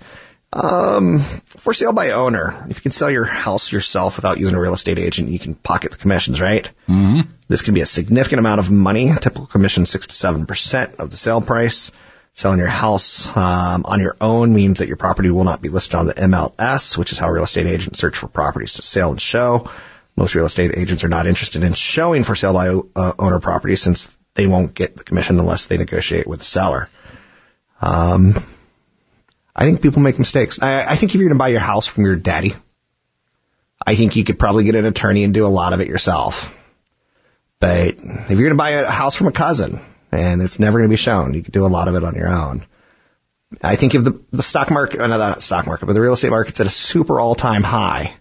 Um, 0.51 1.41
for 1.63 1.73
sale 1.73 1.93
by 1.93 2.11
owner. 2.11 2.65
If 2.69 2.77
you 2.77 2.81
can 2.81 2.91
sell 2.91 3.11
your 3.11 3.25
house 3.25 3.71
yourself 3.71 4.15
without 4.15 4.39
using 4.39 4.55
a 4.55 4.59
real 4.59 4.73
estate 4.73 4.97
agent, 4.97 5.29
you 5.29 5.39
can 5.39 5.53
pocket 5.53 5.91
the 5.91 5.97
commissions, 5.97 6.41
right? 6.41 6.67
Mm-hmm. 6.87 7.29
This 7.47 7.61
can 7.61 7.73
be 7.73 7.81
a 7.81 7.85
significant 7.85 8.39
amount 8.39 8.59
of 8.59 8.71
money. 8.71 9.11
Typical 9.21 9.47
commission 9.47 9.85
six 9.85 10.07
to 10.07 10.13
seven 10.13 10.45
percent 10.45 10.95
of 10.99 11.11
the 11.11 11.17
sale 11.17 11.41
price. 11.41 11.91
Selling 12.33 12.59
your 12.59 12.67
house 12.67 13.27
um, 13.35 13.83
on 13.85 13.99
your 13.99 14.15
own 14.21 14.55
means 14.55 14.79
that 14.79 14.87
your 14.87 14.97
property 14.97 15.29
will 15.29 15.43
not 15.43 15.61
be 15.61 15.69
listed 15.69 15.95
on 15.95 16.07
the 16.07 16.13
MLS, 16.13 16.97
which 16.97 17.11
is 17.11 17.19
how 17.19 17.29
real 17.29 17.43
estate 17.43 17.67
agents 17.67 17.99
search 17.99 18.17
for 18.17 18.27
properties 18.27 18.73
to 18.73 18.81
sell 18.81 19.11
and 19.11 19.21
show. 19.21 19.69
Most 20.19 20.35
real 20.35 20.47
estate 20.47 20.71
agents 20.75 21.05
are 21.05 21.07
not 21.07 21.27
interested 21.27 21.63
in 21.63 21.73
showing 21.73 22.25
for 22.25 22.35
sale 22.35 22.51
by 22.51 22.67
uh, 22.67 23.13
owner 23.17 23.39
properties 23.39 23.81
since 23.81 24.09
they 24.35 24.47
won't 24.47 24.75
get 24.75 24.97
the 24.97 25.05
commission 25.05 25.39
unless 25.39 25.67
they 25.67 25.77
negotiate 25.77 26.27
with 26.27 26.39
the 26.39 26.45
seller. 26.45 26.89
Um, 27.81 28.35
I 29.55 29.63
think 29.63 29.81
people 29.81 30.01
make 30.01 30.19
mistakes. 30.19 30.59
I, 30.61 30.93
I 30.93 30.99
think 30.99 31.13
if 31.13 31.15
you're 31.15 31.29
going 31.29 31.37
to 31.37 31.39
buy 31.39 31.47
your 31.47 31.61
house 31.61 31.87
from 31.87 32.03
your 32.03 32.17
daddy, 32.17 32.53
I 33.87 33.95
think 33.95 34.17
you 34.17 34.25
could 34.25 34.37
probably 34.37 34.65
get 34.65 34.75
an 34.75 34.85
attorney 34.85 35.23
and 35.23 35.33
do 35.33 35.45
a 35.45 35.47
lot 35.47 35.71
of 35.71 35.79
it 35.79 35.87
yourself. 35.87 36.33
But 37.61 37.95
if 37.95 38.29
you're 38.29 38.49
going 38.49 38.51
to 38.51 38.57
buy 38.57 38.71
a 38.71 38.91
house 38.91 39.15
from 39.15 39.27
a 39.27 39.31
cousin 39.31 39.79
and 40.11 40.41
it's 40.41 40.59
never 40.59 40.79
going 40.79 40.89
to 40.89 40.93
be 40.93 41.01
shown, 41.01 41.33
you 41.33 41.43
could 41.43 41.53
do 41.53 41.65
a 41.65 41.67
lot 41.67 41.87
of 41.87 41.95
it 41.95 42.03
on 42.03 42.15
your 42.15 42.27
own. 42.27 42.67
I 43.61 43.77
think 43.77 43.95
if 43.95 44.03
the, 44.03 44.21
the 44.33 44.43
stock 44.43 44.69
market, 44.69 44.99
uh, 44.99 45.07
no, 45.07 45.17
not 45.17 45.43
stock 45.43 45.65
market, 45.65 45.85
but 45.85 45.93
the 45.93 46.01
real 46.01 46.13
estate 46.13 46.29
market's 46.29 46.59
at 46.59 46.67
a 46.67 46.69
super 46.69 47.21
all 47.21 47.35
time 47.35 47.63
high, 47.63 48.18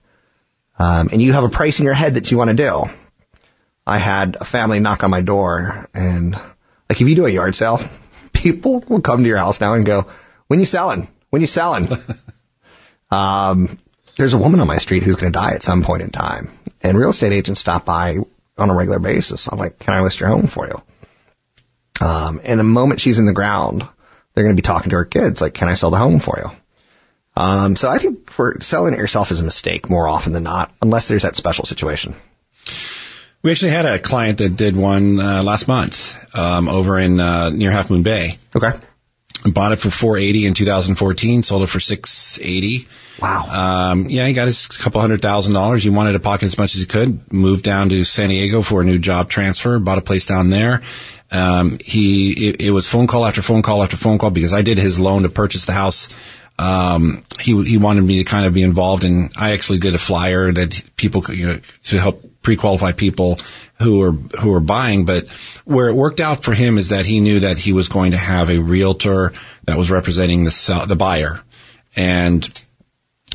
um, 0.79 1.09
and 1.11 1.21
you 1.21 1.33
have 1.33 1.45
a 1.45 1.49
price 1.49 1.79
in 1.79 1.85
your 1.85 1.95
head 1.95 2.15
that 2.15 2.31
you 2.31 2.39
want 2.39 2.51
to 2.51 2.57
do. 2.57 2.85
I 3.87 3.99
had 3.99 4.37
a 4.39 4.45
family 4.45 4.81
knock 4.81 5.03
on 5.03 5.11
my 5.11 5.23
door, 5.23 5.89
and 5.93 6.33
like 6.33 7.01
if 7.01 7.01
you 7.01 7.17
do 7.17 7.27
a 7.27 7.31
yard 7.31 7.55
sale, 7.55 7.81
people 8.33 8.85
will 8.89 9.01
come 9.01 9.23
to 9.23 9.29
your 9.29 9.39
house 9.39 9.61
now 9.61 9.75
and 9.75 9.85
go, 9.85 10.07
"When 10.47 10.61
you 10.61 10.67
selling? 10.67 11.09
When 11.31 11.43
you 11.43 11.49
selling?" 11.49 11.89
um, 13.11 13.79
there's 14.17 14.35
a 14.35 14.39
woman 14.39 14.61
on 14.61 14.67
my 14.67 14.79
street 14.79 15.03
who's 15.03 15.17
going 15.17 15.33
to 15.33 15.39
die 15.39 15.55
at 15.55 15.63
some 15.63 15.83
point 15.83 16.03
in 16.03 16.11
time, 16.11 16.51
and 16.83 16.99
real 16.99 17.11
estate 17.11 17.33
agents 17.33 17.61
stop 17.61 17.85
by 17.85 18.17
on 18.57 18.71
a 18.71 18.77
regular 18.77 18.99
basis. 18.99 19.49
I'm 19.51 19.59
like, 19.59 19.79
"Can 19.79 19.95
I 19.95 20.03
list 20.03 20.21
your 20.21 20.29
home 20.29 20.49
for 20.49 20.69
you?" 20.69 22.07
Um, 22.07 22.41
and 22.45 22.61
the 22.61 22.65
moment 22.65 23.01
she's 23.01 23.19
in 23.19 23.27
the 23.27 23.33
ground, 23.33 23.83
they're 24.35 24.45
going 24.45 24.55
to 24.55 24.63
be 24.63 24.67
talking 24.67 24.91
to 24.91 24.97
her 24.97 25.05
kids, 25.05 25.41
like, 25.41 25.55
"Can 25.55 25.69
I 25.69 25.75
sell 25.75 25.91
the 25.91 25.97
home 25.97 26.21
for 26.21 26.39
you?" 26.39 26.51
Um, 27.39 27.77
so 27.77 27.89
I 27.89 27.99
think 27.99 28.31
for 28.33 28.57
selling 28.61 28.95
it 28.95 28.99
yourself 28.99 29.31
is 29.31 29.39
a 29.39 29.45
mistake 29.45 29.89
more 29.89 30.09
often 30.09 30.33
than 30.33 30.43
not, 30.43 30.73
unless 30.83 31.07
there's 31.07 31.23
that 31.23 31.37
special 31.37 31.65
situation. 31.65 32.17
We 33.45 33.53
actually 33.53 33.71
had 33.71 33.87
a 33.87 34.03
client 34.03 34.39
that 34.39 34.57
did 34.57 34.77
one 34.77 35.21
uh, 35.21 35.45
last 35.45 35.69
month 35.69 35.95
um, 36.35 36.69
over 36.69 36.99
in 36.99 37.21
uh, 37.21 37.51
near 37.51 37.71
Half 37.71 37.91
Moon 37.91 38.03
Bay. 38.03 38.31
Okay. 38.57 38.77
Bought 39.55 39.71
it 39.71 39.79
for 39.79 39.91
480 39.91 40.49
in 40.49 40.55
2014, 40.55 41.45
sold 41.45 41.63
it 41.63 41.69
for 41.69 41.79
680. 41.79 42.89
Wow. 43.23 43.93
Um, 43.93 44.09
yeah, 44.09 44.27
he 44.27 44.35
got 44.35 44.49
his 44.49 44.67
couple 44.83 45.01
hundred 45.01 45.21
thousand 45.21 45.55
dollars. 45.55 45.85
He 45.85 45.91
wanted 45.91 46.15
to 46.15 46.21
pocket 46.21 46.47
as 46.47 46.59
much 46.59 46.75
as 46.75 46.81
he 46.81 46.87
could. 46.87 47.33
Moved 47.33 47.63
down 47.63 47.89
to 47.91 48.05
San 48.05 48.31
Diego 48.31 48.63
for 48.63 48.83
a 48.83 48.85
new 48.85 48.99
job 48.99 49.31
transfer. 49.31 49.79
Bought 49.79 49.99
a 49.99 50.03
place 50.03 50.27
down 50.27 50.51
there. 50.51 50.83
Um, 51.31 51.79
he 51.85 52.49
it, 52.49 52.61
it 52.61 52.71
was 52.73 52.89
phone 52.89 53.07
call 53.07 53.25
after 53.27 53.43
phone 53.43 53.63
call 53.63 53.83
after 53.83 53.97
phone 53.97 54.19
call 54.19 54.31
because 54.31 54.53
I 54.53 54.63
did 54.63 54.79
his 54.79 54.99
loan 54.99 55.23
to 55.23 55.29
purchase 55.29 55.67
the 55.67 55.73
house. 55.73 56.09
Um, 56.59 57.25
he 57.39 57.63
he 57.65 57.79
wanted 57.79 58.03
me 58.03 58.23
to 58.23 58.29
kind 58.29 58.47
of 58.47 58.53
be 58.53 58.63
involved, 58.63 59.05
and 59.05 59.31
I 59.37 59.53
actually 59.53 59.79
did 59.79 59.95
a 59.95 59.99
flyer 59.99 60.53
that 60.53 60.75
people 60.97 61.23
could, 61.23 61.37
you 61.37 61.47
know, 61.47 61.61
to 61.85 62.01
help 62.01 62.25
pre-qualify 62.43 62.93
people 62.93 63.39
who 63.79 64.03
are 64.03 64.13
who 64.13 64.53
are 64.55 64.61
buying. 64.61 65.05
But 65.05 65.25
where 65.65 65.89
it 65.89 65.95
worked 65.95 66.19
out 66.21 66.43
for 66.43 66.53
him 66.53 66.79
is 66.79 66.89
that 66.89 67.07
he 67.07 67.21
knew 67.21 67.41
that 67.41 67.59
he 67.59 67.73
was 67.73 67.89
going 67.89 68.13
to 68.13 68.19
have 68.19 68.49
a 68.49 68.59
realtor 68.59 69.33
that 69.67 69.79
was 69.79 69.91
representing 69.91 70.45
the 70.45 70.51
sell, 70.51 70.87
the 70.87 70.97
buyer, 70.97 71.39
and 71.95 72.49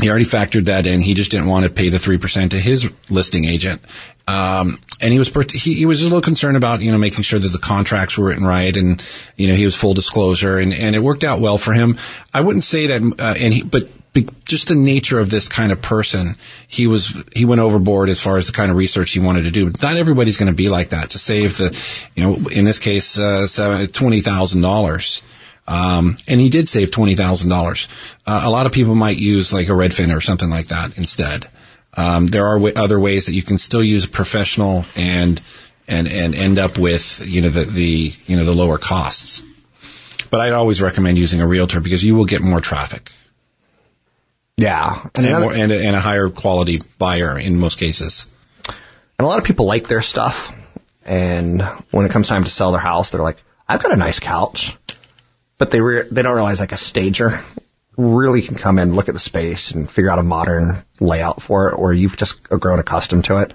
he 0.02 0.10
already 0.10 0.26
factored 0.26 0.66
that 0.66 0.86
in. 0.86 1.02
He 1.02 1.14
just 1.14 1.32
didn't 1.32 1.48
want 1.48 1.66
to 1.66 1.72
pay 1.72 1.89
the 1.89 2.00
three 2.00 2.18
percent 2.18 2.52
to 2.52 2.60
his 2.60 2.86
listing 3.10 3.46
agent, 3.46 3.82
um, 4.28 4.80
and 5.00 5.14
he 5.14 5.20
was 5.20 5.30
he, 5.52 5.74
he 5.74 5.86
was 5.86 6.02
a 6.02 6.06
little 6.06 6.22
concerned 6.22 6.58
about 6.58 6.82
you 6.82 6.91
know 6.91 6.98
making 6.98 7.24
sure 7.24 7.39
that 7.39 7.50
the 7.50 7.62
contracts 7.64 8.18
were 8.18 8.26
written 8.26 8.46
right, 8.46 8.76
and 8.76 9.04
you 9.36 9.48
know 9.48 9.56
he 9.56 9.66
was 9.66 9.78
full 9.78 9.94
disclosure, 9.94 10.58
and 10.58 10.74
and 10.74 10.96
it 10.96 11.00
worked 11.00 11.24
out 11.24 11.41
well 11.41 11.58
for 11.58 11.74
him. 11.74 11.98
I 12.34 12.41
wouldn't 12.41 12.64
say 12.64 12.88
that, 12.88 13.02
uh, 13.20 13.36
and 13.38 13.54
he 13.54 13.64
but. 13.64 13.84
Just 14.46 14.68
the 14.68 14.76
nature 14.76 15.20
of 15.20 15.32
this 15.32 15.50
kind 15.50 15.72
of 15.72 15.82
person, 15.82 16.36
he 16.68 16.86
was 16.86 17.12
he 17.34 17.46
went 17.46 17.62
overboard 17.62 18.10
as 18.10 18.22
far 18.22 18.38
as 18.38 18.46
the 18.46 18.54
kind 18.54 18.70
of 18.70 18.78
research 18.78 19.10
he 19.10 19.20
wanted 19.20 19.46
to 19.46 19.52
do. 19.52 19.72
But 19.72 19.82
not 19.82 19.98
everybody's 19.98 20.38
going 20.38 20.52
to 20.52 20.56
be 20.56 20.70
like 20.70 20.91
that. 20.91 21.10
To 21.12 21.18
save 21.18 21.58
the, 21.58 21.76
you 22.14 22.24
know, 22.24 22.38
in 22.52 22.64
this 22.64 22.78
case, 22.78 23.18
uh, 23.18 23.88
twenty 23.91 24.22
thousand 24.22 24.62
dollars, 24.62 25.24
um, 25.68 26.18
and 26.28 26.39
he 26.41 26.49
did 26.49 26.68
save 26.68 26.91
twenty 26.91 27.16
thousand 27.16 27.51
uh, 27.51 27.55
dollars. 27.55 27.88
A 28.26 28.49
lot 28.49 28.66
of 28.66 28.72
people 28.72 28.95
might 28.95 29.18
use 29.18 29.53
like 29.53 29.68
a 29.68 29.72
Redfin 29.72 30.16
or 30.16 30.22
something 30.22 30.49
like 30.49 30.68
that 30.70 30.97
instead. 30.97 31.45
Um, 31.95 32.28
there 32.28 32.47
are 32.47 32.55
w- 32.55 32.74
other 32.76 32.99
ways 32.99 33.28
that 33.28 33.34
you 33.34 33.43
can 33.43 33.57
still 33.57 33.84
use 33.84 34.05
a 34.05 34.09
professional 34.09 34.84
and 34.95 35.39
and 35.88 36.07
and 36.07 36.34
end 36.36 36.57
up 36.59 36.78
with 36.78 37.03
you 37.24 37.41
know 37.41 37.49
the 37.49 37.66
the 37.66 38.11
you 38.26 38.36
know 38.36 38.45
the 38.45 38.51
lower 38.51 38.78
costs. 38.78 39.41
But 40.32 40.39
I'd 40.41 40.53
always 40.53 40.82
recommend 40.82 41.18
using 41.20 41.41
a 41.41 41.47
realtor 41.47 41.80
because 41.80 42.03
you 42.03 42.16
will 42.16 42.26
get 42.26 42.41
more 42.41 42.59
traffic 42.59 43.09
Yeah. 44.57 45.07
and, 45.16 45.26
another- 45.26 45.45
more, 45.45 45.53
and, 45.53 45.72
a, 45.72 45.86
and 45.88 45.95
a 45.95 45.99
higher 45.99 46.30
quality 46.30 46.80
buyer 46.99 47.38
in 47.38 47.57
most 47.57 47.78
cases. 47.80 48.26
And 48.68 49.26
a 49.26 49.28
lot 49.28 49.39
of 49.39 49.45
people 49.45 49.68
like 49.68 49.88
their 49.88 50.01
stuff. 50.01 50.36
And 51.05 51.61
when 51.91 52.05
it 52.05 52.11
comes 52.11 52.28
time 52.30 52.45
to 52.45 52.49
sell 52.49 52.72
their 52.72 52.82
house, 52.82 53.11
they're 53.11 53.22
like, 53.22 53.38
I've 53.68 53.82
got 53.84 53.91
a 53.93 53.95
nice 53.97 54.20
couch. 54.20 54.72
But 55.58 55.72
they 55.72 55.82
re- 55.82 56.08
they 56.12 56.22
don't 56.22 56.36
realize 56.36 56.60
like 56.60 56.72
a 56.72 56.78
stager 56.78 57.30
really 57.97 58.45
can 58.45 58.58
come 58.58 58.80
in, 58.80 58.95
look 58.95 59.08
at 59.08 59.14
the 59.14 59.20
space, 59.20 59.72
and 59.74 59.89
figure 59.89 60.10
out 60.10 60.20
a 60.20 60.24
modern 60.24 60.84
layout 60.99 61.41
for 61.41 61.70
it, 61.70 61.74
or 61.74 61.93
you've 61.93 62.18
just 62.18 62.43
grown 62.43 62.80
accustomed 62.80 63.26
to 63.26 63.41
it. 63.41 63.54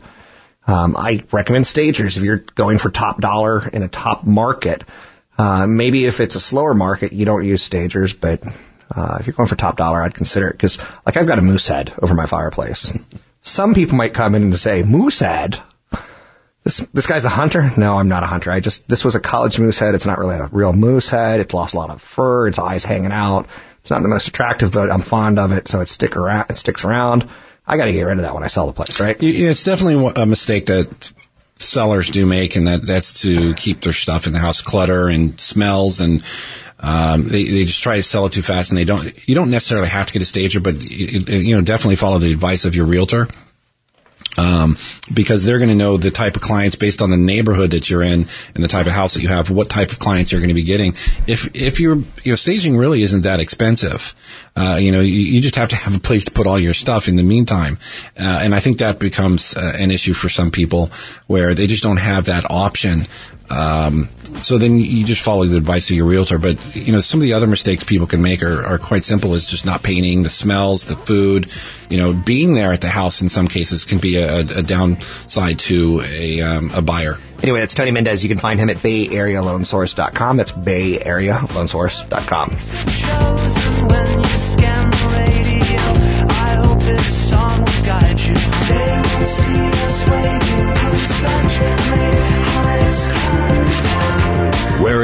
Um, 0.67 0.97
I 0.97 1.25
recommend 1.33 1.67
stagers 1.67 2.17
if 2.17 2.23
you're 2.23 2.45
going 2.55 2.79
for 2.79 2.91
top 2.91 3.21
dollar 3.21 3.67
in 3.69 3.83
a 3.83 3.89
top 3.89 4.25
market. 4.25 4.85
Uh, 5.37 5.67
maybe 5.67 6.07
if 6.07 6.21
it's 6.21 6.37
a 6.37 6.41
slower 6.41 6.75
market, 6.75 7.13
you 7.13 7.25
don't 7.25 7.45
use 7.45 7.63
stagers, 7.63 8.13
but 8.13 8.43
uh, 8.91 9.19
if 9.21 9.27
you're 9.27 9.35
going 9.35 9.49
for 9.49 9.57
top 9.57 9.77
dollar, 9.77 10.03
I'd 10.03 10.15
consider 10.15 10.49
it 10.49 10.53
because, 10.53 10.79
like, 11.07 11.17
I've 11.17 11.27
got 11.27 11.39
a 11.39 11.43
moose 11.43 11.69
head 11.69 11.93
over 12.03 12.15
my 12.15 12.29
fireplace. 12.29 12.93
Some 13.43 13.75
people 13.75 13.97
might 13.97 14.15
come 14.15 14.35
in 14.35 14.43
and 14.43 14.55
say, 14.57 14.83
"Moose 14.83 15.21
head." 15.21 15.57
This 16.69 16.83
this 16.93 17.07
guy's 17.07 17.25
a 17.25 17.31
hunter? 17.31 17.71
No, 17.79 17.95
I'm 17.95 18.11
not 18.11 18.23
a 18.23 18.27
hunter. 18.27 18.53
I 18.53 18.61
just 18.61 18.87
this 18.87 19.03
was 19.03 19.15
a 19.15 19.21
college 19.21 19.59
moose 19.59 19.79
head. 19.79 19.95
It's 19.95 20.05
not 20.05 20.19
really 20.19 20.37
a 20.37 20.51
real 20.53 20.75
moose 20.75 21.09
head. 21.09 21.41
It's 21.41 21.55
lost 21.55 21.73
a 21.73 21.79
lot 21.79 21.89
of 21.89 22.03
fur. 22.03 22.47
Its 22.47 22.59
eyes 22.59 22.85
hanging 22.85 23.11
out. 23.11 23.47
It's 23.81 23.91
not 23.91 24.03
the 24.03 24.09
most 24.09 24.29
attractive, 24.29 24.71
but 24.71 24.91
I'm 24.91 25.01
fond 25.01 25.39
of 25.39 25.51
it, 25.51 25.67
so 25.67 25.81
it 25.81 25.89
stick 25.89 26.15
around. 26.15 26.51
It 26.51 26.59
sticks 26.59 26.85
around. 26.85 27.25
I 27.67 27.79
got 27.79 27.87
to 27.87 27.93
get 27.93 28.03
rid 28.03 28.19
of 28.19 28.25
that 28.25 28.35
when 28.35 28.45
I 28.45 28.49
sell 28.49 28.67
the 28.67 28.75
place, 28.75 29.01
right? 29.01 29.17
It's 29.19 29.65
definitely 29.65 30.13
a 30.15 30.27
mistake 30.27 30.67
that 30.67 30.91
sellers 31.57 32.11
do 32.13 32.27
make, 32.27 32.55
and 32.55 32.67
that 32.67 32.83
that's 32.87 33.23
to 33.23 33.55
keep 33.57 33.81
their 33.81 33.95
stuff 33.95 34.27
in 34.27 34.35
the 34.35 34.39
house 34.39 34.61
clutter 34.61 35.09
and 35.09 35.41
smells, 35.41 36.01
and 36.01 36.23
um, 36.81 37.29
they 37.29 37.45
they 37.45 37.65
just 37.65 37.83
try 37.83 37.97
to 37.97 38.03
sell 38.03 38.27
it 38.27 38.35
too 38.35 38.43
fast, 38.43 38.73
and 38.73 38.79
they 38.79 38.85
don't. 38.85 39.09
You 39.27 39.35
don't 39.35 39.51
necessarily 39.51 39.89
have 39.89 40.09
to 40.09 40.13
get 40.13 40.21
a 40.21 40.27
stager, 40.27 40.61
but 40.61 40.83
you, 40.83 41.21
you 41.29 41.57
know 41.57 41.63
definitely 41.63 41.97
follow 41.97 42.19
the 42.19 42.31
advice 42.31 42.67
of 42.67 42.75
your 42.75 42.85
realtor. 42.85 43.27
Um, 44.37 44.77
because 45.13 45.45
they're 45.45 45.59
going 45.59 45.71
to 45.71 45.75
know 45.75 45.97
the 45.99 46.13
type 46.13 46.37
of 46.37 46.43
clients 46.43 46.77
based 46.77 47.01
on 47.01 47.11
the 47.11 47.17
neighborhood 47.17 47.73
that 47.73 47.91
you're 47.91 48.05
in 48.05 48.27
and 48.55 48.63
the 48.63 48.69
type 48.69 48.87
of 48.87 48.93
house 48.93 49.15
that 49.15 49.21
you 49.21 49.29
have, 49.29 49.51
what 49.51 49.69
type 49.69 49.91
of 49.91 49.99
clients 49.99 50.31
you're 50.31 50.41
going 50.41 50.55
to 50.55 50.55
be 50.55 50.65
getting. 50.65 50.93
If 51.27 51.51
if 51.55 51.81
you're 51.81 51.97
you 51.97 52.33
know 52.33 52.37
staging 52.37 52.77
really 52.77 53.03
isn't 53.03 53.23
that 53.23 53.41
expensive, 53.41 54.01
uh, 54.55 54.79
you 54.81 54.93
know 54.93 55.01
you, 55.01 55.13
you 55.13 55.43
just 55.43 55.57
have 55.57 55.71
to 55.71 55.77
have 55.77 55.95
a 55.95 55.99
place 55.99 56.27
to 56.27 56.31
put 56.31 56.47
all 56.47 56.61
your 56.61 56.75
stuff 56.75 57.09
in 57.09 57.17
the 57.17 57.25
meantime, 57.25 57.79
uh, 58.17 58.41
and 58.45 58.55
I 58.55 58.61
think 58.61 58.79
that 58.79 59.01
becomes 59.01 59.55
uh, 59.57 59.73
an 59.75 59.91
issue 59.91 60.15
for 60.15 60.29
some 60.29 60.53
people 60.53 60.91
where 61.27 61.57
they 61.57 61.67
just 61.67 61.83
don't 61.83 61.97
have 61.97 62.27
that 62.27 62.45
option. 62.49 63.07
Um, 63.51 64.09
so 64.43 64.59
then 64.59 64.79
you 64.79 65.07
just 65.07 65.25
follow 65.25 65.47
the 65.47 65.57
advice 65.57 65.91
of 65.91 65.97
your 65.97 66.07
realtor. 66.07 66.39
But 66.39 66.77
you 66.77 66.93
know 66.93 67.01
some 67.01 67.21
of 67.21 67.23
the 67.23 67.33
other 67.33 67.47
mistakes 67.47 67.85
people 67.85 68.07
can 68.07 68.21
make 68.23 68.43
are, 68.43 68.65
are 68.65 68.79
quite 68.79 69.05
simple. 69.05 69.35
Is 69.35 69.47
just 69.47 69.65
not 69.67 69.83
painting, 69.83 70.23
the 70.23 70.31
smells, 70.31 70.85
the 70.87 70.97
food. 70.97 71.49
You 71.89 71.99
know, 71.99 72.13
being 72.13 72.55
there 72.55 72.73
at 72.73 72.81
the 72.81 72.89
house 72.89 73.23
in 73.23 73.29
some 73.29 73.49
cases 73.49 73.85
can 73.85 74.01
be 74.01 74.17
a, 74.17 74.41
a 74.41 74.63
downside 74.63 75.59
to 75.69 76.03
a 76.05 76.41
um, 76.41 76.71
a 76.73 76.83
buyer. 76.83 77.17
Anyway, 77.43 77.61
that's 77.61 77.75
Tony 77.75 77.91
Mendez. 77.93 78.23
You 78.23 78.29
can 78.29 78.39
find 78.39 78.59
him 78.61 78.69
at 78.69 78.79
BayAreaLoanSource.com. 78.79 80.37
That's 80.37 80.53
BayAreaLoanSource.com. 80.53 82.51
Where 83.89 84.09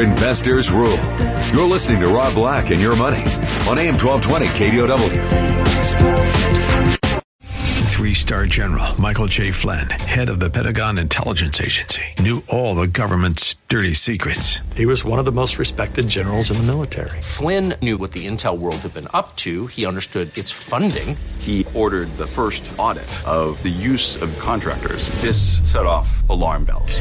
investors 0.05 0.71
rule. 0.71 0.99
You're 1.53 1.67
listening 1.67 2.01
to 2.01 2.09
Rob 2.09 2.35
Black 2.35 2.71
and 2.71 2.81
Your 2.81 2.95
Money 2.95 3.23
on 3.69 3.79
AM 3.79 3.97
1220 3.97 4.47
KDOW. 4.49 7.01
Three 7.87 8.13
star 8.13 8.45
general 8.47 9.01
Michael 9.01 9.27
J. 9.27 9.51
Flynn, 9.51 9.89
head 9.89 10.29
of 10.29 10.41
the 10.41 10.51
Pentagon 10.51 10.99
Intelligence 10.99 11.61
Agency, 11.61 12.03
knew 12.19 12.43
all 12.49 12.75
the 12.75 12.87
government's 12.87 13.55
dirty 13.69 13.95
secrets. 13.95 14.59
He 14.75 14.85
was 14.85 15.05
one 15.05 15.19
of 15.19 15.25
the 15.25 15.33
most 15.33 15.59
respected 15.59 16.09
generals 16.09 16.51
in 16.51 16.59
the 16.59 16.65
military. 16.65 17.21
Flynn 17.23 17.75
knew 17.81 17.97
what 17.97 18.13
the 18.13 18.27
intel 18.27 18.59
world 18.59 18.77
had 18.77 18.93
been 18.93 19.09
up 19.15 19.35
to. 19.37 19.69
He 19.69 19.87
understood 19.87 20.37
its 20.37 20.51
funding. 20.51 21.17
He 21.39 21.65
ordered 21.73 22.09
the 22.19 22.27
first 22.27 22.71
audit 22.79 23.09
of 23.27 23.63
the 23.63 23.71
use 23.71 24.21
of 24.21 24.37
contractors. 24.39 25.09
This 25.23 25.61
set 25.63 25.87
off 25.87 26.29
alarm 26.29 26.67
bells. 26.67 27.01